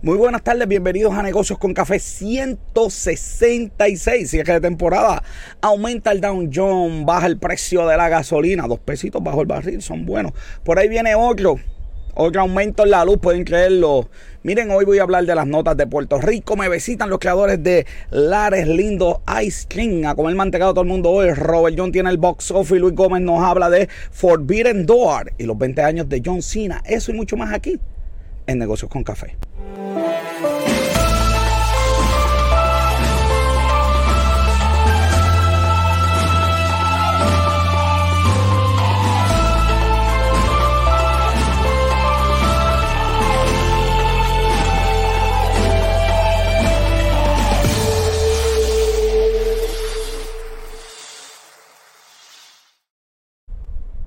[0.00, 4.30] Muy buenas tardes, bienvenidos a Negocios con Café 166.
[4.30, 5.24] Si es que de temporada
[5.60, 9.82] aumenta el Dow Jones, baja el precio de la gasolina, dos pesitos bajo el barril,
[9.82, 10.34] son buenos.
[10.62, 11.56] Por ahí viene otro,
[12.14, 14.08] otro aumento en la luz, pueden creerlo.
[14.44, 16.54] Miren, hoy voy a hablar de las notas de Puerto Rico.
[16.54, 20.06] Me visitan los creadores de Lares Lindo Ice Cream.
[20.06, 21.32] A comer mantecado todo el mundo hoy.
[21.32, 22.78] Robert John tiene el box office.
[22.78, 26.84] Luis Gómez nos habla de Forbidden Door y los 20 años de John Cena.
[26.86, 27.80] Eso y mucho más aquí
[28.46, 29.36] en Negocios con Café.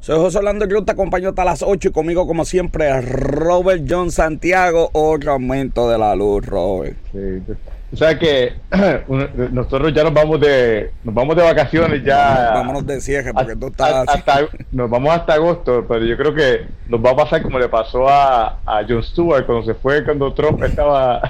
[0.01, 4.09] Soy José Orlando Cruz, te acompaño hasta las 8 y conmigo como siempre Robert John
[4.09, 6.97] Santiago, otro aumento de la luz, Robert.
[7.11, 7.53] Sí,
[7.93, 8.53] o sea que
[9.51, 12.51] nosotros ya nos vamos de nos vamos de vacaciones ya.
[12.53, 14.07] Vámonos de cierre porque tú estás.
[14.07, 17.67] Hasta, nos vamos hasta agosto, pero yo creo que nos va a pasar como le
[17.67, 21.21] pasó a, a Jon Stewart cuando se fue, cuando Trump estaba.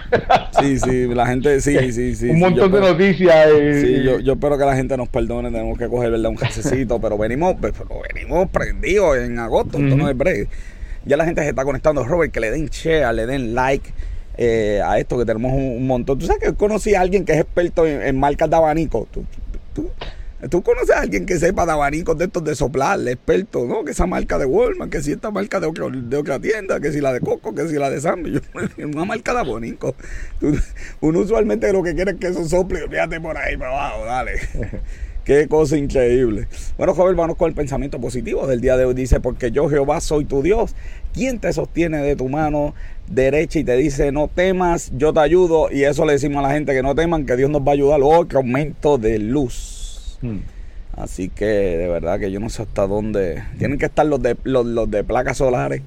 [0.59, 2.30] sí, sí, la gente, sí, sí, sí.
[2.30, 3.48] Un montón de noticias.
[3.52, 6.30] Y, sí, yo, yo, espero que la gente nos perdone, tenemos que coger ¿verdad?
[6.30, 7.73] un jasecito, pero venimos, pero
[8.14, 10.48] venimos prendidos en agosto, uh no es break.
[11.06, 13.92] Ya la gente se está conectando, Robert, que le den share, le den like
[14.38, 16.18] eh, a esto, que tenemos un, montón.
[16.18, 19.08] Tú sabes que conocí a alguien que es experto en, marcas de abanico.
[19.12, 19.26] ¿Tú,
[20.50, 23.84] tú, conoces a alguien que sepa de abanicos de estos de soplar, experto, ¿no?
[23.84, 25.72] Que esa marca de Walmart, que si esta marca de,
[26.04, 28.42] de otra tienda, que si la de Coco, que si la de Sammy.
[28.78, 29.96] Una marca de abanico.
[31.02, 34.34] Uno usualmente lo que quiere es que eso sople, fíjate por ahí para abajo, dale.
[35.23, 36.48] Qué cosa increíble.
[36.78, 38.95] Bueno, joven, vamos con el pensamiento positivo del día de hoy.
[38.95, 40.76] Dice, porque yo Jehová soy tu Dios,
[41.14, 42.73] quien te sostiene de tu mano
[43.08, 45.70] derecha y te dice, no temas, yo te ayudo.
[45.72, 47.73] Y eso le decimos a la gente que no teman, que Dios nos va a
[47.73, 48.00] ayudar.
[48.04, 50.17] Otro aumento de luz.
[50.22, 50.39] Hmm.
[50.94, 53.44] Así que de verdad que yo no sé hasta dónde.
[53.58, 55.82] Tienen que estar los de, los, de placas solares.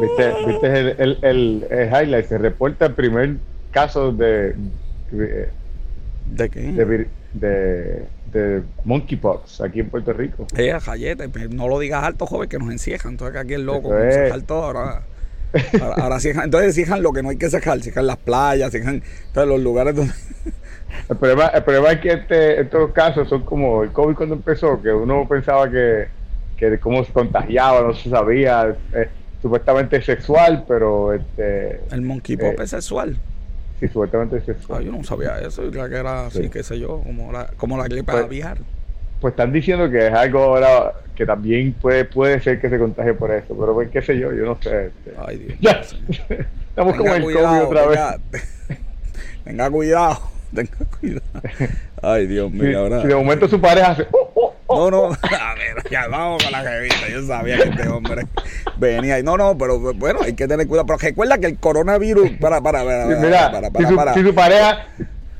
[0.00, 2.26] ¿Viste, viste, el, el, el, highlight?
[2.26, 3.36] Se reporta el primer
[3.72, 4.54] caso de.
[5.10, 6.60] ¿De, qué?
[6.60, 8.04] de de
[8.84, 10.46] monkeypox aquí en Puerto Rico.
[10.56, 13.12] Eh, jayete, pues, no lo digas alto, joven, que nos enciejan.
[13.12, 15.02] Entonces aquí el loco, se alto ahora.
[15.80, 19.02] Ahora, ahora entonces cierran lo que no hay que cejar, cierran las playas, cierran
[19.32, 20.12] todos los lugares donde...
[21.08, 24.80] El problema, el problema es que este, estos casos son como el COVID cuando empezó,
[24.80, 26.06] que uno pensaba que,
[26.56, 29.08] que cómo se contagiaba, no se sabía, eh,
[29.42, 31.12] supuestamente sexual, pero...
[31.12, 33.18] este El monkeypox eh, es sexual.
[33.84, 34.80] Sí, supuestamente es sexual.
[34.80, 37.76] Ah, yo no sabía eso, la que era así, qué sé yo, como la, como
[37.76, 38.56] la gripe pues, aviar.
[39.20, 43.12] Pues están diciendo que es algo ahora que también puede, puede ser que se contagie
[43.12, 44.86] por eso, pero pues, qué sé yo, yo no sé.
[44.86, 45.12] Este.
[45.18, 45.58] Ay, Dios.
[45.60, 45.82] Ya.
[46.68, 48.00] Estamos como en COVID otra vez.
[49.44, 50.18] Tenga cuidado,
[50.54, 51.42] tenga cuidado.
[52.00, 52.78] Ay, Dios mío.
[52.78, 54.06] ahora, si de momento su pareja hace.
[54.12, 54.33] Oh, oh,
[54.74, 57.08] no, no, a ver, ya vamos con la revista.
[57.08, 58.26] Yo sabía que este hombre
[58.76, 59.22] venía.
[59.22, 60.86] No, no, pero bueno, hay que tener cuidado.
[60.86, 62.30] Pero recuerda que el coronavirus.
[62.40, 63.06] Para, para, para.
[63.06, 64.86] Para, para, para, si su pareja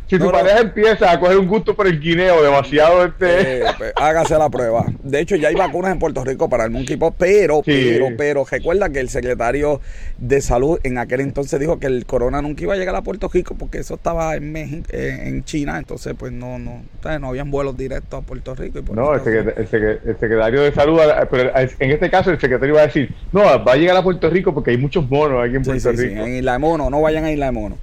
[0.07, 3.93] si tu pareja empieza a coger un gusto por el guineo demasiado este eh, pues,
[3.97, 4.85] hágase la prueba.
[5.03, 8.91] De hecho ya hay vacunas en Puerto Rico para el monkeypox pero pero pero recuerda
[8.91, 9.81] que el secretario
[10.19, 13.31] de salud en aquel entonces dijo que el corona nunca iba a llegar a Puerto
[13.33, 16.83] Rico porque eso estaba en México, en China entonces pues no no
[17.19, 21.01] no habían vuelos directos a Puerto Rico no el, secretario de salud
[21.31, 24.29] pero en este caso el secretario va a decir no va a llegar a Puerto
[24.29, 27.01] Rico porque hay muchos monos aquí en Puerto Rico sí, en Isla de Mono no
[27.01, 27.79] vayan a Isla de Mono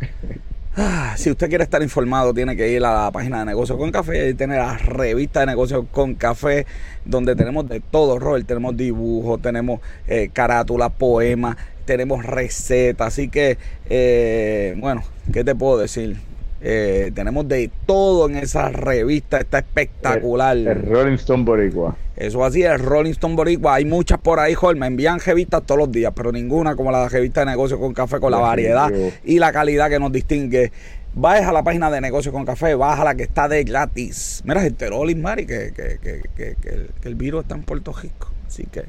[0.76, 3.90] Ah, si usted quiere estar informado, tiene que ir a la página de Negocios con
[3.90, 6.64] Café y tener la revista de Negocios con Café,
[7.04, 8.46] donde tenemos de todo, Robert.
[8.46, 13.08] Tenemos dibujos, tenemos eh, carátulas, poemas, tenemos recetas.
[13.08, 16.18] Así que, eh, bueno, ¿qué te puedo decir?
[16.62, 20.56] Eh, tenemos de todo en esa revista, está espectacular.
[20.56, 21.96] El, Rolling Stone Boricua.
[22.20, 23.76] Eso así, el Rolling Stone Boricua.
[23.76, 27.08] Hay muchas por ahí, joder, me envían revistas todos los días, pero ninguna como la
[27.08, 28.90] revista de negocios con café, con la variedad
[29.24, 30.70] y la calidad que nos distingue.
[31.14, 34.42] Vayas a la página de negocios con café, baja la que está de gratis.
[34.44, 35.98] Mira, Rolling Mari, que, que,
[36.36, 38.30] que, que, el virus está en Puerto Rico.
[38.46, 38.84] Así que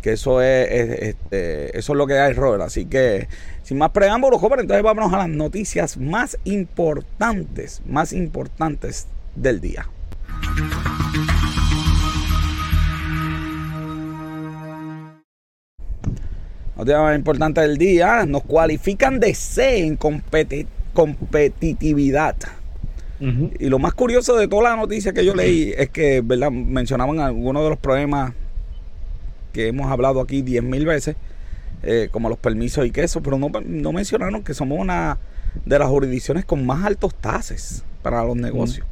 [0.00, 2.62] que eso es, este, eso es lo que hay, Robert.
[2.62, 3.28] Así que,
[3.64, 9.86] sin más preámbulos, jóvenes, entonces vámonos a las noticias más importantes, más importantes del día.
[16.76, 19.96] Noticias más importante del día, nos cualifican de C en
[20.92, 22.36] competitividad.
[23.18, 26.50] Y lo más curioso de toda la noticia que yo leí es que, ¿verdad?
[26.50, 28.34] Mencionaban algunos de los problemas
[29.54, 31.16] que hemos hablado aquí diez mil veces,
[31.82, 35.16] eh, como los permisos y que eso, pero no, no mencionaron que somos una
[35.64, 38.86] de las jurisdicciones con más altos tases para los negocios.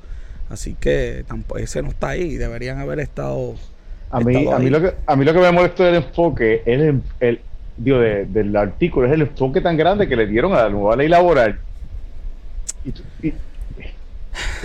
[0.48, 3.56] Así que tampoco, ese no está ahí, deberían haber estado.
[4.10, 6.80] A mí, a mí, lo que, a mí lo que me molestó del enfoque es
[6.80, 7.40] el, el
[7.76, 11.08] digo, del artículo, es el enfoque tan grande que le dieron a la nueva ley
[11.08, 11.58] laboral.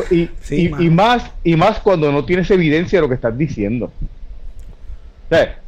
[0.09, 3.91] Y, y, más, y más cuando no tienes evidencia de lo que estás diciendo.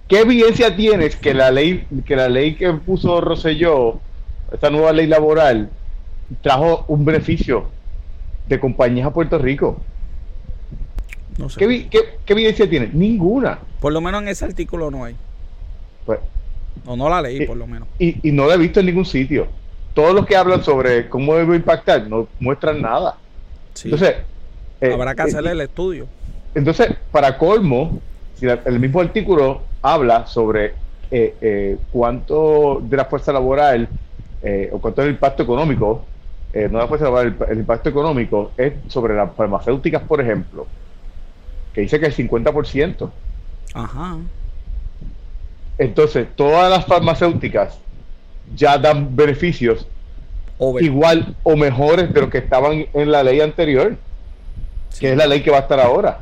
[0.07, 3.99] ¿Qué evidencia tienes que la ley que la ley que puso Rosselló,
[4.51, 5.69] esta nueva ley laboral,
[6.41, 7.69] trajo un beneficio
[8.47, 9.79] de compañías a Puerto Rico?
[11.37, 11.59] No sé.
[11.89, 12.89] ¿Qué, evidencia tiene?
[12.91, 13.59] Ninguna.
[13.79, 15.15] Por lo menos en ese artículo no hay.
[16.05, 16.19] Pues,
[16.85, 17.87] o no la leí, por lo menos.
[17.99, 19.47] Y, no la he visto en ningún sitio.
[19.93, 23.17] Todos los que hablan sobre cómo debe impactar no muestran nada.
[23.83, 24.15] Entonces,
[24.79, 26.07] eh, habrá que hacerle el estudio.
[26.55, 27.99] Entonces, para colmo,
[28.35, 30.73] si el mismo artículo habla sobre
[31.11, 33.87] eh, eh, cuánto de la fuerza laboral
[34.71, 36.05] o cuánto es el impacto económico,
[36.53, 40.65] no la fuerza laboral, el, impacto económico es sobre las farmacéuticas, por ejemplo,
[41.73, 43.09] que dice que el 50%.
[43.73, 44.17] Ajá.
[45.81, 47.79] Entonces, todas las farmacéuticas
[48.55, 49.87] ya dan beneficios
[50.79, 53.97] igual o mejores de lo que estaban en la ley anterior,
[54.99, 56.19] que es la ley que va a estar ahora.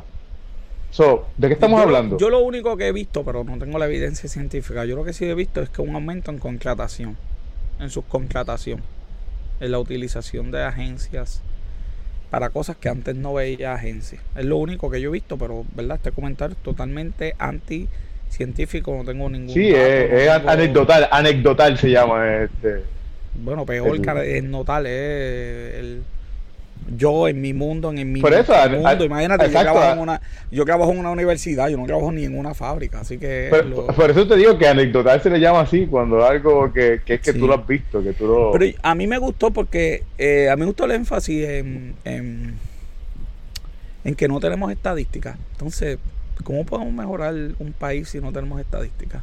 [0.90, 2.16] So, ¿De qué estamos hablando?
[2.16, 5.12] Yo lo único que he visto, pero no tengo la evidencia científica, yo lo que
[5.12, 7.18] sí he visto es que un aumento en contratación,
[7.80, 8.80] en subcontratación,
[9.60, 11.42] en la utilización de agencias
[12.30, 14.22] para cosas que antes no veía agencias.
[14.34, 17.88] Es lo único que yo he visto, pero verdad este comentario es totalmente anti
[18.30, 19.52] científico, no tengo ningún.
[19.52, 22.82] Sí, es, anecdotal, anecdotal se llama este.
[23.34, 26.02] Bueno, peor es notal, es el,
[26.96, 29.04] yo en mi mundo, en mi, Por eso, mundo.
[29.04, 32.36] Imagínate, yo trabajo, en una, yo trabajo en una universidad, yo no trabajo ni en
[32.36, 33.50] una fábrica, así que...
[33.94, 37.20] por eso te digo que anecdotal se le llama así, cuando algo que, que es
[37.20, 38.52] que tú lo has visto, que tú lo...
[38.52, 42.54] Pero a mí me gustó porque, eh, a mí me gustó el énfasis en, en,
[44.04, 45.36] en que no tenemos estadísticas.
[45.52, 45.98] Entonces,
[46.42, 49.22] ¿cómo podemos mejorar un país si no tenemos estadísticas?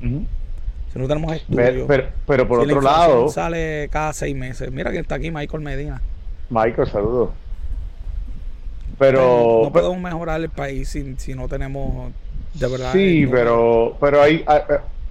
[0.00, 1.86] Si no tenemos estudios.
[1.86, 3.28] Pero, pero, por otro lado.
[3.28, 4.70] Sale cada seis meses.
[4.72, 6.00] Mira que está aquí Michael Medina.
[6.48, 7.30] Michael, saludos.
[8.98, 9.62] Pero.
[9.64, 12.12] No, podemos mejorar el país si, si, no tenemos.
[12.54, 12.92] De verdad.
[12.92, 14.44] Sí, pero, pero hay.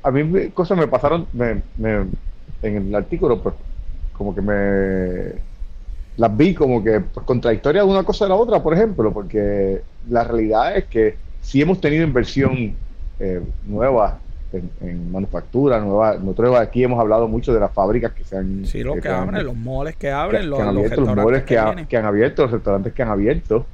[0.01, 2.05] A, mí cosas me pasaron me, me,
[2.61, 3.55] en el artículo, pues,
[4.13, 5.49] como que me.
[6.17, 9.81] Las vi como que pues, contradictorias de una cosa a la otra, por ejemplo, porque
[10.09, 12.75] la realidad es que si hemos tenido inversión
[13.19, 14.19] eh, nueva
[14.53, 16.15] en, manufactura nueva.
[16.15, 18.65] Nosotros aquí hemos hablado mucho de las fábricas que se han.
[18.65, 22.43] Sí, lo que, abren, los moles que abren, los, abierto, los moles que, han abierto,
[22.43, 23.65] los restaurantes que han abierto.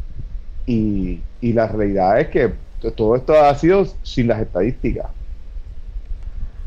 [0.65, 2.51] Y, y la realidad es que
[2.95, 5.07] todo esto ha sido sin las estadísticas.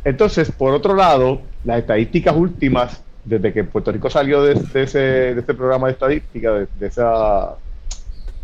[0.04, 4.52] Entonces, por otro lado, las estadísticas últimas, desde que Puerto Rico salió de,
[4.82, 7.56] ese, de este programa de estadística, de, esa.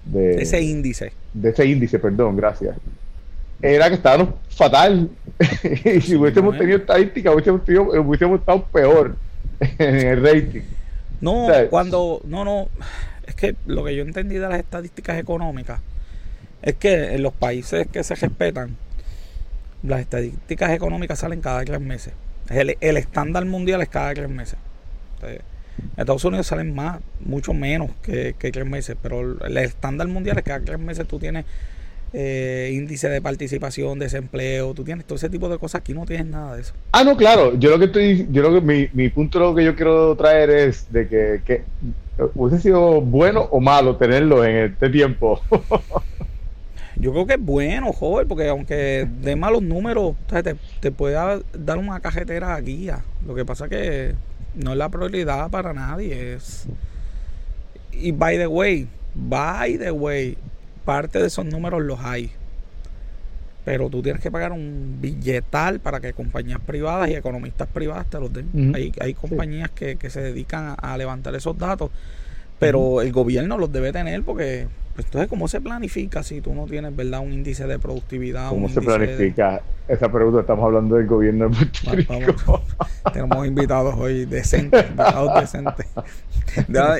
[0.04, 1.12] De, ese índice.
[1.32, 2.76] De ese índice, perdón, gracias
[3.64, 5.10] era que estábamos fatal.
[5.84, 9.16] y si hubiésemos tenido estadística, hubiésemos, hubiésemos estado peor
[9.78, 10.60] en el rating.
[11.20, 12.20] No, cuando.
[12.24, 12.68] No, no.
[13.26, 15.80] Es que lo que yo entendí de las estadísticas económicas
[16.60, 18.76] es que en los países que se respetan,
[19.82, 22.12] las estadísticas económicas salen cada tres meses.
[22.50, 24.58] El, el estándar mundial es cada tres meses.
[25.78, 30.38] En Estados Unidos salen más, mucho menos que, que tres meses, pero el estándar mundial
[30.38, 31.44] es que cada tres meses tú tienes
[32.16, 36.26] eh, índice de participación, desempleo, tú tienes todo ese tipo de cosas, aquí no tienes
[36.26, 36.72] nada de eso.
[36.92, 39.64] Ah, no, claro, yo lo que estoy, yo lo que mi, mi punto lo que
[39.64, 41.64] yo quiero traer es de que, que
[42.34, 45.40] hubiese sido bueno o malo tenerlo en este tiempo.
[46.96, 51.78] yo creo que es bueno, joven, porque aunque de malos números, te, te puede dar
[51.78, 53.02] una cajetera guía.
[53.26, 54.14] Lo que pasa que
[54.54, 56.34] no es la prioridad para nadie.
[56.34, 56.66] Es...
[57.92, 60.36] Y by the way, by the way,
[60.84, 62.30] parte de esos números los hay.
[63.64, 68.20] Pero tú tienes que pagar un billetal para que compañías privadas y economistas privadas te
[68.20, 68.74] los den.
[68.74, 71.90] hay, hay compañías que, que, se dedican a, levantar esos datos,
[72.64, 76.66] pero el gobierno los debe tener porque pues entonces, ¿cómo se planifica si tú no
[76.66, 78.48] tienes, verdad, un índice de productividad?
[78.50, 79.60] ¿Cómo se planifica?
[79.88, 82.62] Esa pregunta, estamos hablando del gobierno de Puerto Rico.
[83.12, 85.86] tenemos invitados hoy decentes, invitados decentes.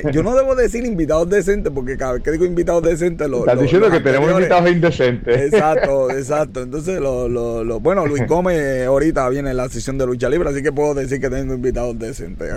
[0.11, 3.61] Yo no debo decir invitados decentes porque cada vez que digo invitados decentes lo, Estás
[3.61, 5.53] diciendo que tenemos invitados indecentes.
[5.53, 6.63] Exacto, exacto.
[6.63, 10.61] Entonces, lo, lo, bueno, Luis Gómez ahorita viene en la sesión de lucha libre, así
[10.61, 12.51] que puedo decir que tengo invitados decentes.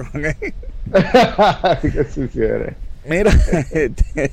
[1.63, 2.29] Así que si
[3.09, 3.33] Mira,
[3.73, 4.31] este,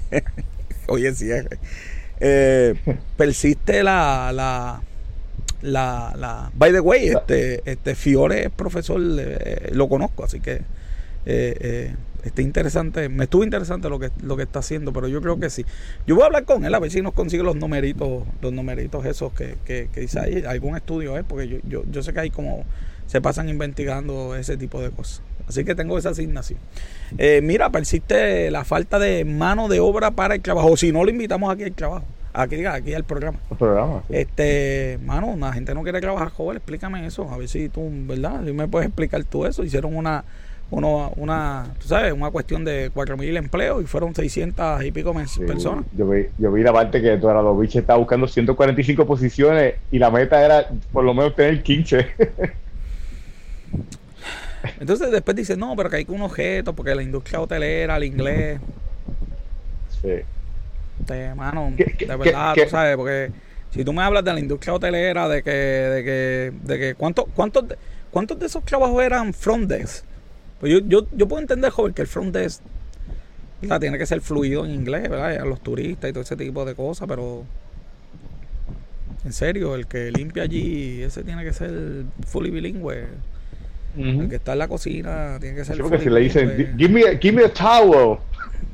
[0.88, 1.30] Oye, sí.
[2.20, 2.76] Eh,
[3.18, 4.82] persiste la, la,
[5.62, 10.62] la, la by the way, este, este Fiore es profesor, eh, lo conozco, así que
[11.26, 15.22] eh, eh, está interesante, me estuvo interesante lo que, lo que está haciendo, pero yo
[15.22, 15.66] creo que sí.
[16.06, 19.06] Yo voy a hablar con él a ver si nos consigue los numeritos, los numeritos
[19.06, 22.30] esos que, que, dice ahí, algún estudio es, porque yo, yo, yo sé que hay
[22.30, 22.64] como
[23.08, 25.22] se pasan investigando ese tipo de cosas.
[25.48, 26.60] Así que tengo esa asignación.
[27.18, 30.76] Eh, mira, persiste la falta de mano de obra para el trabajo.
[30.76, 32.06] Si no, lo invitamos aquí al trabajo.
[32.34, 33.38] Aquí, aquí al programa.
[33.52, 34.04] El programa.
[34.10, 36.58] Este, mano, la gente no quiere trabajar joven.
[36.58, 37.30] Explícame eso.
[37.32, 38.44] A ver si tú, ¿verdad?
[38.44, 39.64] Si me puedes explicar tú eso.
[39.64, 40.26] Hicieron una
[40.72, 45.14] uno, una, tú sabes, una cuestión de 4.000 empleos y fueron 600 y pico
[45.46, 45.86] personas.
[45.96, 50.00] Yo vi, yo vi la parte que tú los bichos estaba buscando 145 posiciones y
[50.00, 52.08] la meta era por lo menos tener 15.
[54.80, 58.60] Entonces después dice, no, pero que hay un objeto, porque la industria hotelera, el inglés.
[60.02, 60.22] Sí.
[61.00, 63.32] De, mano, de verdad, tú sabes, porque
[63.72, 67.26] si tú me hablas de la industria hotelera, de que, de que, de que, ¿cuántos,
[67.36, 67.66] cuántos,
[68.12, 70.06] cuántos de esos trabajos eran front desk?
[70.60, 72.62] Pues yo, yo, yo puedo entender, joven, que el front desk
[73.80, 75.38] tiene que ser fluido en inglés, ¿verdad?
[75.38, 77.44] A los turistas y todo ese tipo de cosas, pero
[79.26, 83.08] en serio, el que limpia allí, ese tiene que ser fully bilingüe.
[83.98, 85.76] El que está en la cocina tiene que ser.
[85.76, 88.20] Sí, porque si le dicen, give me, give me a towel.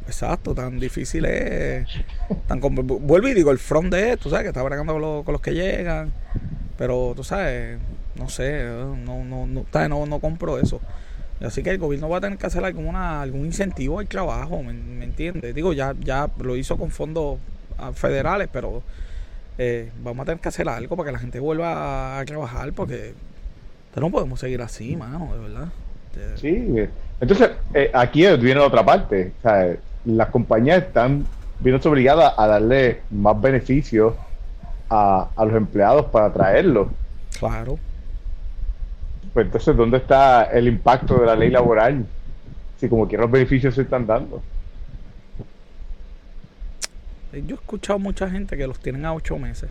[0.08, 1.88] Exacto, tan difícil es.
[2.48, 5.42] Tan, vuelvo y digo, el front de tú sabes, que está bregando con, con los
[5.42, 6.12] que llegan.
[6.78, 7.78] Pero tú sabes,
[8.16, 10.82] no sé, no, no, no, no, no compro eso.
[11.40, 14.74] Así que el gobierno va a tener que hacer alguna, algún incentivo al trabajo, ¿me,
[14.74, 15.56] me entiendes?
[15.56, 17.40] Digo, ya, ya lo hizo con fondos
[17.80, 18.84] ah, federales, pero
[19.58, 23.13] eh, vamos a tener que hacer algo para que la gente vuelva a trabajar, porque
[24.00, 25.67] no podemos seguir así, mano, de verdad.
[26.36, 26.88] Sí,
[27.19, 29.33] entonces eh, aquí viene la otra parte.
[29.39, 31.25] O sea, las compañías están
[31.60, 34.13] viendo obligadas a darle más beneficios
[34.89, 36.88] a, a los empleados para atraerlos.
[37.38, 37.77] Claro.
[39.33, 42.05] Pues entonces, ¿dónde está el impacto de la ley laboral?
[42.77, 44.41] Si como quiera los beneficios se están dando.
[47.31, 49.69] Yo he escuchado mucha gente que los tienen a ocho meses.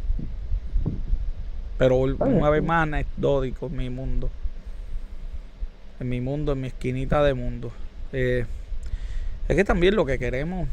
[1.81, 4.29] Pero una vez más anecdótico en mi mundo.
[5.99, 7.73] En mi mundo, en mi esquinita de mundo.
[8.13, 8.45] Eh,
[9.49, 10.69] es que también lo que queremos.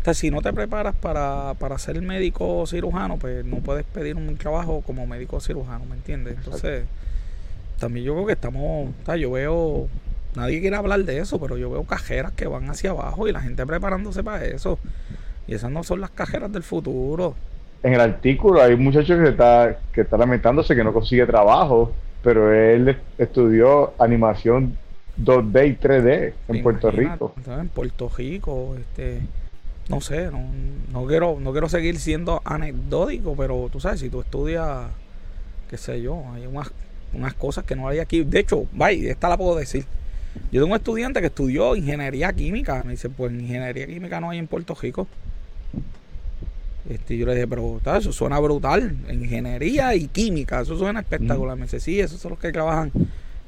[0.00, 4.16] O sea, si no te preparas para, para ser médico cirujano, pues no puedes pedir
[4.16, 6.38] un trabajo como médico cirujano, ¿me entiendes?
[6.38, 6.86] Entonces
[7.78, 9.88] también yo creo que estamos, yo veo,
[10.34, 13.42] nadie quiere hablar de eso, pero yo veo cajeras que van hacia abajo y la
[13.42, 14.80] gente preparándose para eso.
[15.46, 17.36] Y esas no son las cajeras del futuro.
[17.86, 21.92] En el artículo hay un muchacho que está, que está lamentándose que no consigue trabajo,
[22.20, 24.76] pero él estudió animación
[25.22, 27.32] 2D y 3D en Puerto Rico.
[27.46, 29.20] En Puerto Rico, este,
[29.88, 30.44] no sé, no,
[30.92, 34.88] no, quiero, no quiero seguir siendo anecdótico, pero tú sabes, si tú estudias,
[35.70, 36.72] qué sé yo, hay unas
[37.12, 38.24] unas cosas que no hay aquí.
[38.24, 39.84] De hecho, vaya, esta la puedo decir.
[40.50, 42.82] Yo tengo un estudiante que estudió ingeniería química.
[42.84, 45.06] Me dice, pues ingeniería química no hay en Puerto Rico.
[46.88, 48.96] Este, yo le dije, pero eso suena brutal.
[49.10, 51.56] Ingeniería y química, eso suena espectacular.
[51.56, 52.92] Me dice, sí, esos son los que trabajan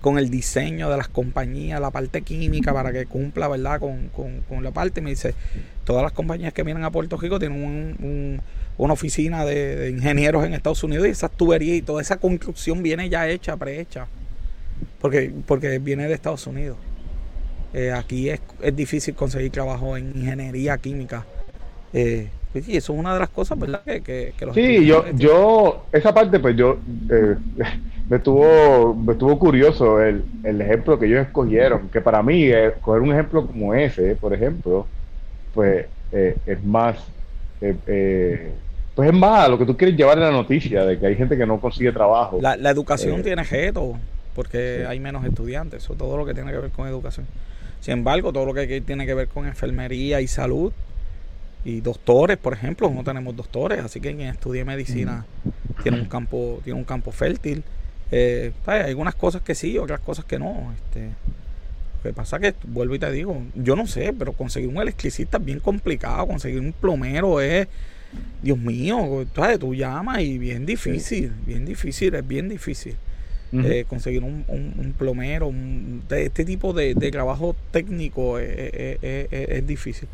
[0.01, 3.81] con el diseño de las compañías, la parte química para que cumpla, ¿verdad?
[3.81, 4.09] Con,
[4.49, 5.01] con, la parte.
[5.01, 5.35] Me dice,
[5.85, 8.41] todas las compañías que vienen a Puerto Rico tienen un
[8.79, 13.09] una oficina de, ingenieros en Estados Unidos y esas tuberías y toda esa construcción viene
[13.09, 14.07] ya hecha, prehecha,
[15.01, 16.79] porque, porque viene de Estados Unidos.
[17.75, 21.27] Eh, aquí es, es, difícil conseguir trabajo en ingeniería química.
[21.93, 23.83] Eh, y eso es una de las cosas, ¿verdad?
[23.85, 26.79] Que, que, sí, yo, yo, esa parte, pues yo,
[27.11, 27.37] eh,
[28.09, 32.73] me, estuvo, me estuvo curioso el, el, ejemplo que ellos escogieron, que para mí, eh,
[32.81, 34.87] coger un ejemplo como ese, por ejemplo,
[35.55, 36.97] pues es más
[38.99, 41.37] pues es más, lo que tú quieres llevar en la noticia de que hay gente
[41.37, 42.41] que no consigue trabajo.
[42.41, 43.97] La, educación eh, tiene reto,
[44.35, 47.25] porque hay menos estudiantes, eso todo lo que tiene que ver con educación.
[47.81, 50.73] Sin embargo, todo lo que tiene que ver con enfermería y salud
[51.65, 55.27] y doctores, por ejemplo, no tenemos doctores, así que quien estudie medicina
[55.83, 57.63] tiene un campo tiene un campo fértil.
[58.11, 60.73] Eh, hay algunas cosas que sí, otras cosas que no.
[60.75, 61.09] Este,
[61.99, 65.39] lo que pasa que, vuelvo y te digo, yo no sé, pero conseguir un electricista
[65.39, 67.69] es bien complicado, conseguir un plomero es
[68.43, 69.27] Dios mío,
[69.59, 72.97] tú llamas y bien difícil, bien difícil, es bien difícil.
[73.51, 80.09] Eh, conseguir un, un, plomero, de este tipo de, trabajo técnico es, difícil.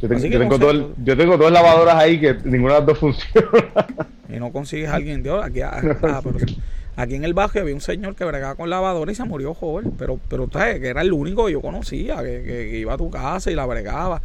[0.00, 3.48] Yo, tengo dos lavadoras ahí que ninguna de las dos funciona.
[4.28, 5.80] Y no consigues a alguien de aquí, ah,
[6.96, 9.92] Aquí en el barrio había un señor que bregaba con lavadora y se murió joven,
[9.96, 10.48] pero, pero
[10.80, 13.54] que era el único que yo conocía, que, que- que iba a tu casa y
[13.54, 14.20] la bregaba.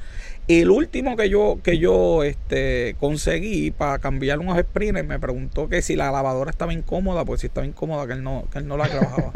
[0.47, 5.81] El último que yo, que yo este, conseguí para cambiar unos sprints me preguntó que
[5.81, 8.75] si la lavadora estaba incómoda, pues si estaba incómoda, que él no, que él no
[8.75, 9.31] la trabajaba.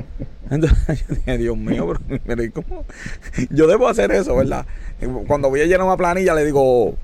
[0.50, 2.84] Entonces yo dije, Dios mío, pero, pero ¿y cómo?
[3.50, 4.66] Yo debo hacer eso, ¿verdad?
[5.26, 6.94] Cuando voy a llenar una planilla le digo,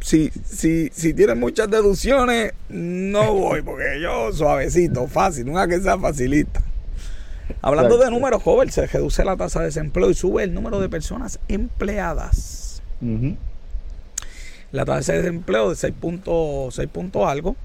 [0.00, 5.98] si, si, si tienes muchas deducciones, no voy, porque yo suavecito, fácil, una que sea
[5.98, 6.62] facilita.
[7.62, 10.88] Hablando de números, joven, se reduce la tasa de desempleo y sube el número de
[10.88, 12.82] personas empleadas.
[14.72, 17.56] La tasa de desempleo de 6 puntos, 6 puntos algo.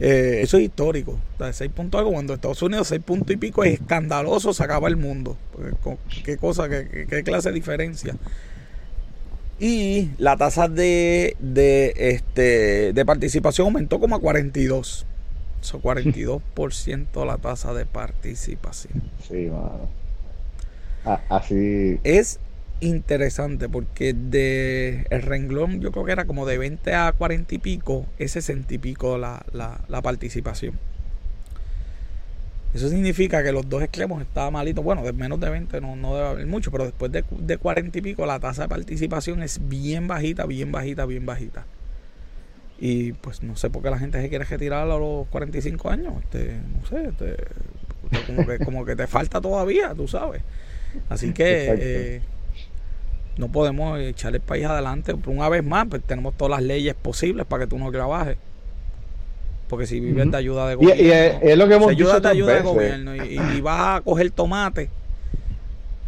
[0.00, 1.18] Eh, eso es histórico.
[1.38, 2.12] De 6 puntos algo.
[2.12, 5.36] Cuando Estados Unidos 6 puntos y pico es escandaloso, se acaba el mundo.
[5.82, 8.16] Co- ¿Qué cosa, qué clase de diferencia?
[9.60, 15.06] Y la tasa de, de, este, de participación aumentó como a 42.
[15.64, 19.10] Eso 42% la tasa de participación.
[19.18, 19.94] Sí, mano.
[21.28, 22.00] Así.
[22.04, 22.40] Es
[22.80, 27.58] interesante porque de el renglón yo creo que era como de 20 a 40 y
[27.58, 30.80] pico, es 60 y pico la, la, la participación.
[32.72, 34.84] Eso significa que los dos extremos estaban malitos.
[34.84, 37.98] Bueno, de menos de 20 no, no debe haber mucho, pero después de, de 40
[37.98, 41.66] y pico la tasa de participación es bien bajita, bien bajita, bien bajita.
[42.78, 46.14] Y pues no sé por qué la gente se quiere retirar a los 45 años.
[46.22, 47.36] Este, no sé, este,
[48.26, 50.42] como, que, como que te falta todavía, tú sabes.
[51.08, 52.20] Así que eh,
[53.36, 55.14] no podemos echar el país adelante.
[55.14, 58.36] Por una vez más, pues tenemos todas las leyes posibles para que tú no trabajes.
[59.68, 60.30] Porque si vives Ujú.
[60.32, 62.32] de ayuda de gobierno, y es, es lo que si hemos ayuda dicho de otras
[62.32, 64.90] ayuda de gobierno y vas a coger tomate.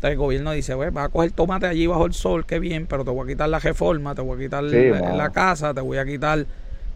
[0.06, 2.86] Entonces el gobierno dice, "Bueno, vas a coger tomate allí bajo el sol, qué bien,
[2.86, 5.80] pero te voy a quitar la reforma, te voy a quitar Sí, la, casa, te
[5.80, 6.46] voy a quitar...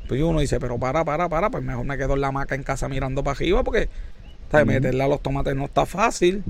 [0.09, 2.63] Pues uno dice, pero para, para, para, pues mejor me quedo en la hamaca en
[2.65, 3.89] casa mirando para arriba porque
[4.51, 4.67] ¿sabes?
[4.67, 6.43] Meterle a los tomates no está fácil,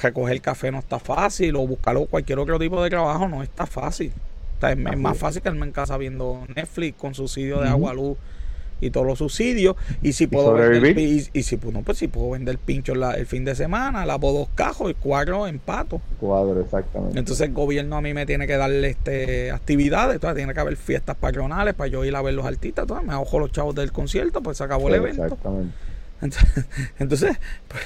[0.00, 4.12] recoger café no está fácil, o buscarlo cualquier otro tipo de trabajo no está fácil.
[4.56, 8.16] O sea, es, más fácil quedarme en casa viendo Netflix con subsidio de agua, luz
[8.80, 9.76] y todos los subsidios.
[10.02, 13.14] Y si puedo vender, y, y si pues, no, pues si puedo vender pincho la-
[13.14, 16.00] el fin de semana, lavo dos cajos y cuatro empato.
[16.20, 17.18] Cuadro, exactamente.
[17.18, 20.76] Entonces el gobierno a mí me tiene que darle este actividades, entonces tiene que haber
[20.76, 24.42] fiestas patronales para yo ir a ver los artistas, me ahojo los chavos del concierto,
[24.42, 25.24] pues se acabó el evento.
[25.24, 25.72] Exactamente.
[26.22, 26.64] Entonces,
[26.98, 27.36] entonces,
[27.68, 27.82] pues,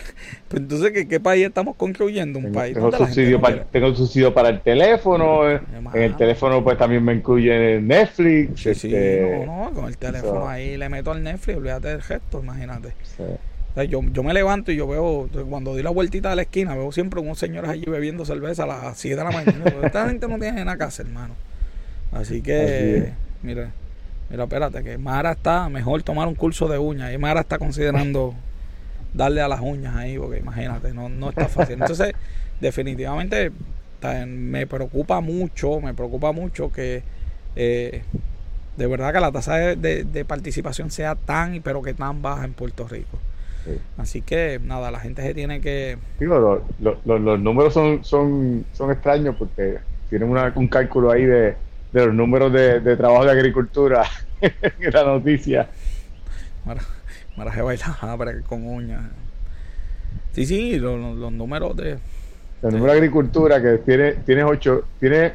[0.48, 2.38] pues entonces ¿qué, qué país estamos construyendo?
[2.38, 5.50] Un Tengo, país tengo donde subsidio para, tengo subsidio para el teléfono.
[5.50, 5.60] eh.
[5.94, 8.60] En el teléfono pues también me incluye Netflix.
[8.60, 11.88] Sí, sí, este, no, no, con el teléfono so- ahí le meto al Netflix, olvídate
[11.88, 12.94] del gesto, imagínate.
[13.16, 13.24] sí.
[13.70, 16.42] O sea, yo, yo me levanto y yo veo, cuando di la vueltita de la
[16.42, 19.64] esquina, veo siempre unos señores allí bebiendo cerveza a las 7 de la mañana.
[19.84, 21.34] Esta gente no tiene nada que hacer, hermano.
[22.12, 23.12] Así que, Así
[23.42, 23.70] mira,
[24.30, 27.12] mira, espérate, que Mara está mejor tomar un curso de uñas.
[27.12, 28.34] Y Mara está considerando
[29.12, 31.74] darle a las uñas ahí, porque imagínate, no, no está fácil.
[31.80, 32.12] Entonces,
[32.60, 33.50] definitivamente
[34.26, 37.02] me preocupa mucho, me preocupa mucho que
[37.56, 38.02] eh,
[38.78, 42.22] de verdad que la tasa de, de- de participación sea tan, y pero que tan
[42.22, 43.18] baja en Puerto Rico.
[43.66, 43.72] Sí.
[43.98, 45.98] Así que nada, la gente se tiene que...
[46.18, 51.10] Digo, lo- lo- lo- los números son, son, son extraños porque tienen una- un cálculo
[51.10, 51.56] ahí de,
[51.92, 54.04] de los números de, de trabajo de agricultura
[54.40, 54.54] en
[54.92, 55.70] la noticia.
[56.64, 56.82] Mara,
[57.36, 59.02] Mara se baila a bregar con uñas.
[60.32, 61.98] Sí, sí, lo- lo- los números de...
[62.62, 65.32] El número de agricultura que tiene, tienes ocho, tiene,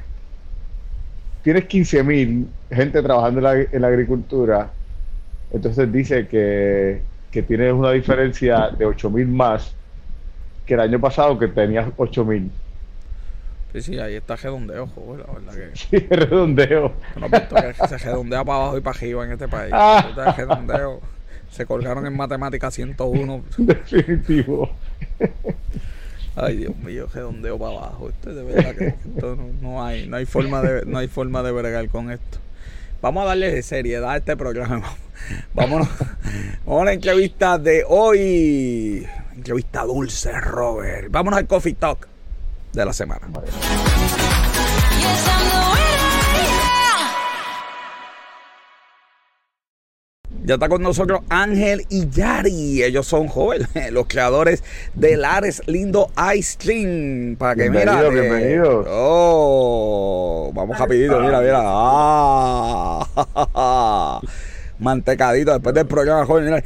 [1.41, 4.73] tienes 15 mil gente trabajando en la, en la agricultura,
[5.51, 9.75] entonces dice que, que tienes una diferencia de 8 mil más
[10.65, 12.51] que el año pasado que tenías 8 mil.
[13.75, 15.75] Sí, sí, ahí está redondeo, joder, la verdad que...
[15.75, 16.93] Sí, redondeo.
[17.19, 19.73] No visto que se redondea para abajo y para arriba en este país.
[19.73, 20.33] Ah.
[20.37, 21.01] Redondeo.
[21.51, 23.43] Se colgaron en matemática 101.
[23.57, 24.71] Definitivo.
[26.37, 28.07] Ay, Dios mío, redondeo para abajo.
[28.07, 31.43] Esto de verdad que esto no, no hay, no hay forma de, no hay forma
[31.43, 32.37] de bregar con esto.
[33.01, 34.89] Vamos a darle seriedad a este programa.
[35.53, 35.89] Vámonos.
[36.65, 39.05] Vamos a la entrevista de hoy.
[39.35, 41.11] Entrevista dulce, Robert.
[41.11, 42.14] Vámonos al Coffee Talk
[42.75, 43.27] de la semana.
[50.43, 52.83] Ya está con nosotros Ángel y Yari.
[52.83, 57.35] Ellos son jóvenes, los creadores del Ares Lindo Ice Cream.
[57.35, 57.99] Para que mira.
[57.99, 58.85] Bienvenidos, eh, bienvenidos.
[58.89, 61.61] Oh, vamos rapidito, mira, mira.
[61.63, 63.01] Ah,
[64.79, 66.63] mantecadito después del programa, joven, mira.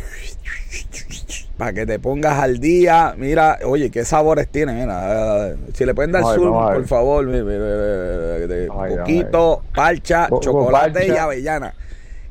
[1.59, 3.13] Para que te pongas al día.
[3.17, 4.71] Mira, oye, qué sabores tiene.
[4.71, 7.27] Mira, eh, si le pueden dar sur, por favor.
[8.97, 11.73] poquito, parcha, chocolate y avellana.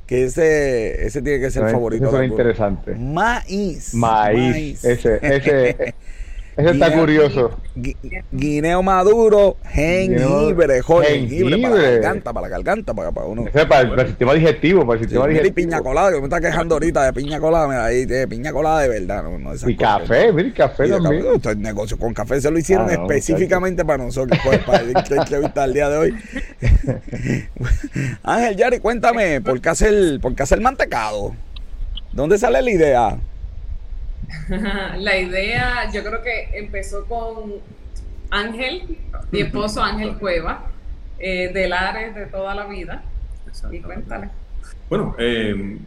[0.06, 2.06] que ese, ese tiene que ser el favorito.
[2.06, 2.38] eso algunos.
[2.38, 2.94] interesante.
[2.94, 3.92] Maíz.
[3.92, 4.82] Maíz.
[4.82, 5.94] Ese, ese,
[6.59, 7.51] ese está Guineo- curioso.
[7.77, 7.97] Gui-
[8.33, 13.47] Guineo maduro, jengibre, joder, jengibre para la garganta, para la garganta, para, para uno.
[13.47, 15.66] Ese es para el, para el sistema digestivo, para el Sí, sistema mira, y digestivo.
[15.71, 18.81] piña colada, que me está quejando ahorita de piña colada, mira, ahí, de piña colada
[18.81, 21.25] de verdad, no, no Y café, mira, café Y también.
[21.33, 24.81] café, es negocio con café se lo hicieron Ah, no, específicamente para nosotros, pues, para
[24.83, 26.14] el entrevista el día de hoy.
[28.23, 31.35] Ángel Yari, cuéntame, ¿por qué hacer, por qué hacer mantecado?
[32.12, 33.18] ¿Dónde sale la idea?
[34.98, 37.54] La idea, yo creo que empezó con
[38.30, 38.98] Ángel,
[39.30, 40.66] mi esposo Ángel Cueva,
[41.18, 43.02] eh, de Lares de toda la vida.
[43.70, 44.28] Y cuéntale.
[44.88, 45.78] Bueno, eh,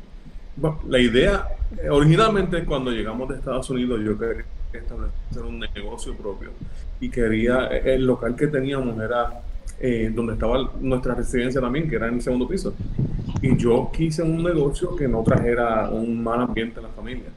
[0.87, 1.47] la idea,
[1.81, 6.51] eh, originalmente cuando llegamos de Estados Unidos, yo quería establecer un negocio propio
[6.99, 9.41] y quería, eh, el local que teníamos era
[9.79, 12.73] eh, donde estaba nuestra residencia también, que era en el segundo piso.
[13.41, 17.29] Y yo quise un negocio que no trajera un mal ambiente a la familia.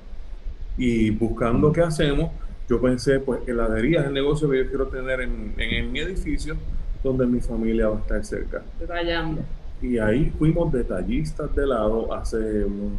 [0.76, 2.30] Y buscando qué hacemos,
[2.68, 6.00] yo pensé, pues heladería es el negocio que yo quiero tener en, en, en mi
[6.00, 6.56] edificio,
[7.02, 8.62] donde mi familia va a estar cerca.
[8.80, 9.42] Detallando.
[9.82, 12.92] Y ahí fuimos detallistas de helado hace unos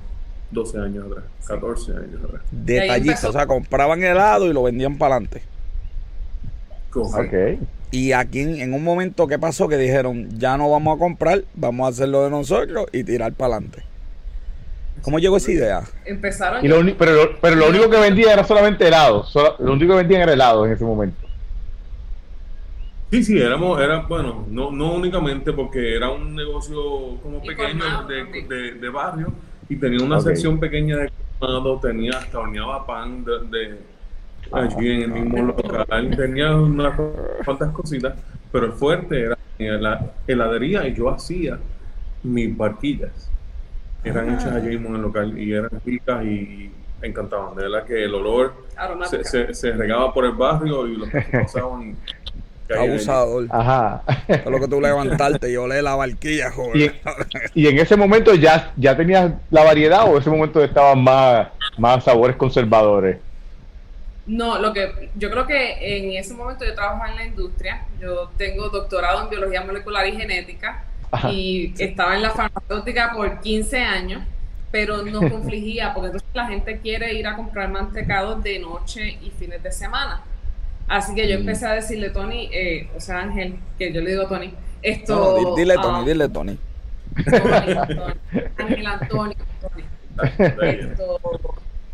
[0.51, 2.41] 12 años atrás, 14 años atrás.
[2.51, 3.29] Detallista, empezó.
[3.29, 5.41] o sea, compraban helado y lo vendían para adelante.
[6.91, 7.63] Correcto.
[7.63, 7.67] Ok.
[7.91, 9.67] Y aquí en, en un momento, ¿qué pasó?
[9.67, 13.55] Que dijeron, ya no vamos a comprar, vamos a hacerlo de nosotros y tirar para
[13.55, 13.83] adelante.
[15.01, 15.84] ¿Cómo llegó esa idea?
[16.05, 19.23] Empezaron Y lo pero, lo, pero lo único que vendía era solamente helado.
[19.23, 21.27] solo- lo único que vendían era helado en ese momento.
[23.12, 26.75] Sí, sí, éramos, era, bueno, no, no únicamente porque era un negocio
[27.21, 28.49] como Y pequeño de, también.
[28.49, 29.27] de, de barrio
[29.69, 33.79] y tenía una sección pequeña de colmado, tenía hasta horneaba pan de, de-
[34.51, 36.99] allí en el mismo local, tenía unas
[37.45, 38.13] cuantas cositas,
[38.51, 39.38] pero el fuerte era
[39.79, 41.60] la heladería y yo hacía
[42.23, 43.31] mis barquillas.
[44.05, 47.55] Eran hechas allí mismo en el local y eran ricas y encantaban.
[47.55, 48.53] De verdad que el olor
[49.09, 51.97] se, se, se regaba por el barrio y los que pasaban.
[52.75, 53.45] Abusador.
[53.51, 54.01] Ajá.
[54.43, 56.93] Todo lo que tú levantarte y olé la barquilla, Y, joder.
[57.53, 61.49] y en ese momento ya, ya tenías la variedad o en ese momento estaban más,
[61.77, 63.17] más sabores conservadores.
[64.25, 67.85] No, lo que yo creo que en ese momento yo trabajaba en la industria.
[68.01, 70.83] Yo tengo doctorado en biología molecular y genética
[71.15, 71.32] Ajá.
[71.32, 74.21] y estaba en la farmacéutica por 15 años,
[74.71, 79.32] pero no confligía porque entonces la gente quiere ir a comprar mantecados de noche y
[79.32, 80.21] fines de semana.
[80.88, 84.28] Así que yo empecé a decirle, Tony, eh, o sea, Ángel, que yo le digo
[84.28, 85.15] Tony, esto.
[85.43, 86.58] No, di- dile Tony, dile Tony.
[87.25, 88.13] Tony, Tony,
[88.58, 89.84] Ángel Antonio, Tony
[90.62, 91.19] esto,